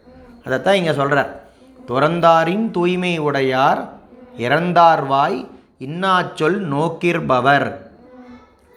அதைத்தான் 0.46 0.76
இங்கே 0.76 0.94
சொல்கிறார் 0.94 1.40
துறந்தாரின் 1.88 2.72
தூய்மை 2.72 3.18
உடையார் 3.18 3.94
இறந்தார்வாய் 4.38 5.48
இன்னாச்சொல் 5.80 6.58
நோக்கிற்பவர். 6.74 7.92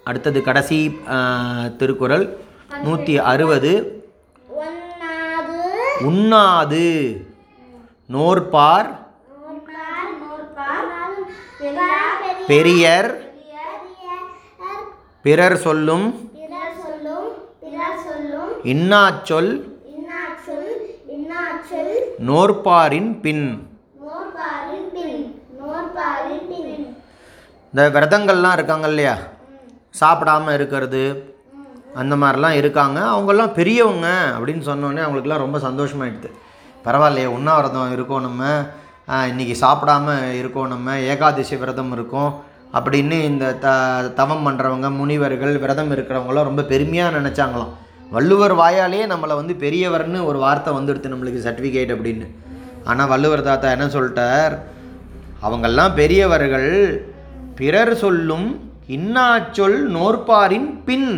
அடுத்தது 0.05 0.43
கடைசி 0.43 1.01
திருக்குறள் 1.77 2.37
நூற்றி 2.83 3.19
அறுபது. 3.19 3.73
உண்ணாது. 6.01 6.89
நோற்பார். 8.13 8.89
பெரியார் 11.59 12.47
பெரியர். 12.47 13.24
பிறர் 15.25 15.57
சொல்லும் 15.57 16.31
இன்னாச்சொல் 18.65 19.51
நோற்பாரின் 22.27 23.21
பின். 23.21 23.69
இந்த 27.75 28.01
விரதங்கள்லாம் 28.01 28.53
இருக்காங்க 28.53 28.89
இல்லையா? 28.89 29.17
சாப்பிடாம 30.01 30.55
இருக்கிறது 30.55 31.35
அந்த 31.95 32.17
மாதிரிலாம் 32.17 32.51
இருக்காங்க. 32.51 33.01
அவங்கெல்லாம் 33.01 33.53
பெரியவங்க 33.53 34.33
அப்படின்னு 34.39 34.69
சொன்னோடனே 34.71 35.03
அவங்களுக்குலாம் 35.07 35.39
ரொம்ப 35.39 35.59
சந்தோஷமாயிடுது. 35.59 36.31
பரவாயில்லையே 36.85 37.27
உண்ணாவிரதம் 37.27 37.93
இருக்கோம் 37.93 38.21
நம்ம. 38.21 38.65
ஆஹ், 39.09 39.27
இன்னைக்கு 39.27 39.67
சாப்பிடாம 39.67 40.31
இருக்கோம் 40.33 40.69
நம்ம. 40.69 40.99
ஏகாதசி 40.99 41.57
விரதம் 41.57 41.93
இருக்கோம். 41.93 42.45
அப்படின்னு 42.77 43.17
இந்த 43.31 43.47
த 43.65 43.69
தவம் 44.21 44.45
பண்ணுறவங்க 44.47 44.89
முனிவர்கள் 45.01 45.55
விரதம் 45.63 45.93
இருக்கிறவங்களாம் 45.97 46.49
ரொம்ப 46.51 46.63
பெருமையாக 46.73 47.17
நினச்சாங்களாம். 47.19 47.73
வள்ளுவர் 48.15 48.55
வாயாலேயே 48.63 49.05
நம்மளை 49.13 49.35
வந்து 49.41 49.55
பெரியவர்னு 49.65 50.19
ஒரு 50.31 50.39
வார்த்தை 50.45 50.73
வந்துடுது 50.79 51.13
நம்மளுக்கு 51.13 51.45
சர்டிஃபிகேட் 51.47 51.95
அப்படின்னு. 51.97 52.27
ஆனால் 52.91 53.11
வள்ளுவர் 53.13 53.49
தாத்தா 53.49 53.69
என்ன 53.77 53.87
சொல்லிட்டார்? 53.97 54.55
அவங்கெல்லாம் 55.47 55.95
பெரியவர்கள் 56.01 56.71
பிறர் 57.61 57.95
சொல்லும் 58.03 58.49
இன்னாச்சொல் 58.97 59.79
நோற்பாரின் 59.97 60.71
பின். 60.89 61.11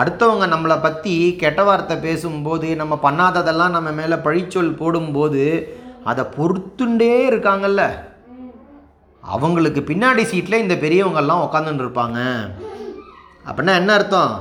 அடுத்தவங்க 0.00 0.44
நம்மளை 0.54 0.76
பற்றி 0.84 1.14
கெட்ட 1.40 1.60
வார்த்தை 1.68 1.96
பேசும்போது 2.06 2.68
நம்ம 2.80 2.94
பண்ணாததெல்லாம் 3.06 3.74
நம்ம 3.76 3.90
மேலே 3.98 4.16
பழிச்சொல் 4.26 4.78
போடும்போது 4.80 5.44
அதை 6.10 6.24
பொறுத்துண்டே 6.36 7.14
இருக்காங்கல்ல. 7.30 7.82
அவங்களுக்கு 9.22 9.80
பின்னாடி 9.90 10.22
சீட்டில் 10.30 10.62
இந்த 10.62 10.74
பெரியவங்கள்லாம் 10.84 11.44
உட்காந்துட்டு 11.46 11.84
இருப்பாங்க 11.84 12.18
அப்படின்னா 13.48 13.74
என்ன 13.80 13.92
அர்த்தம்? 13.98 14.34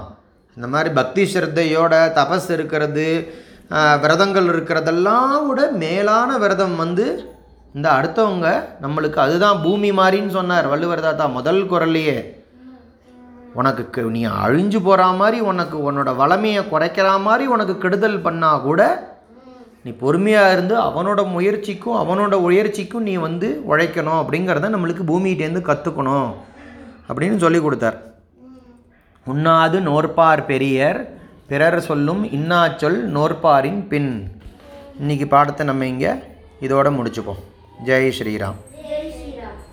இந்த 0.58 0.67
மாதிரி 0.74 0.89
பக்தி 1.00 1.24
ஸ்ரத்தையோட 1.34 1.94
தபஸ் 2.17 2.50
இருக்கிறது 2.56 3.06
விரதங்கள் 4.04 4.48
இருக்கிறதெல்லாம் 4.54 5.46
விட 5.50 5.62
மேலான 5.84 6.30
விரதம் 6.44 6.76
வந்து 6.84 7.06
இந்த 7.76 7.88
அடுத்தவங்க 7.98 8.48
நம்மளுக்கு 8.84 9.20
அதுதான் 9.26 9.62
பூமி 9.65 9.89
மாதிரின்னு 10.00 10.34
சொன்னார் 10.39 10.65
வள்ளுவர் 10.72 11.06
தாத்தா 11.06 11.28
முதல் 11.38 11.62
குரல்லையே. 11.72 12.17
உனக்கு 13.60 14.02
நீ 14.15 14.22
அழிஞ்சு 14.44 14.80
போகிற 14.88 15.06
மாதிரி 15.22 15.39
உனக்கு 15.52 15.78
உன்னோட 15.89 16.10
வளமையை 16.22 16.63
குறைக்கிற 16.74 17.08
மாதிரி 17.28 17.46
உனக்கு 17.56 17.76
கெடுதல் 17.78 18.24
பண்ணால் 18.28 18.63
கூட 18.67 18.82
நீ 19.86 19.91
பொறுமையாக 20.02 20.54
இருந்து 20.56 20.76
அவனோட 20.88 21.22
முயற்சிக்கும் 21.36 22.00
அவனோட 22.02 22.36
உயர்ச்சிக்கும் 22.48 23.08
நீ 23.10 23.13
வந்து 23.28 23.48
உழைக்கணும். 23.72 24.20
அப்படிங்கிறத 24.22 24.70
நம்மளுக்கு 24.74 25.04
பூமிகிட்டேருந்து 25.12 25.63
கற்றுக்கணும் 25.70 26.30
அப்படின்னு 27.10 27.38
சொல்லி 27.46 27.62
கொடுத்தார். 27.62 27.98
உண்ணாது 29.34 29.80
நோற்பார் 29.89 30.44
பெரியர் 30.52 31.00
பிறர் 31.50 31.80
சொல்லும் 31.88 32.22
இன்னாச்சொல் 32.38 33.00
நோற்பாரின் 33.15 33.82
பின். 33.94 34.12
இன்னைக்கு 35.00 35.28
பாடத்தை 35.28 35.65
நம்ம 35.72 35.88
இங்கே 35.94 36.12
இதோடு 36.65 36.91
முடிச்சுப்போம். 36.98 37.41
ஜெய் 37.86 38.15
ஸ்ரீராம். 38.20 38.60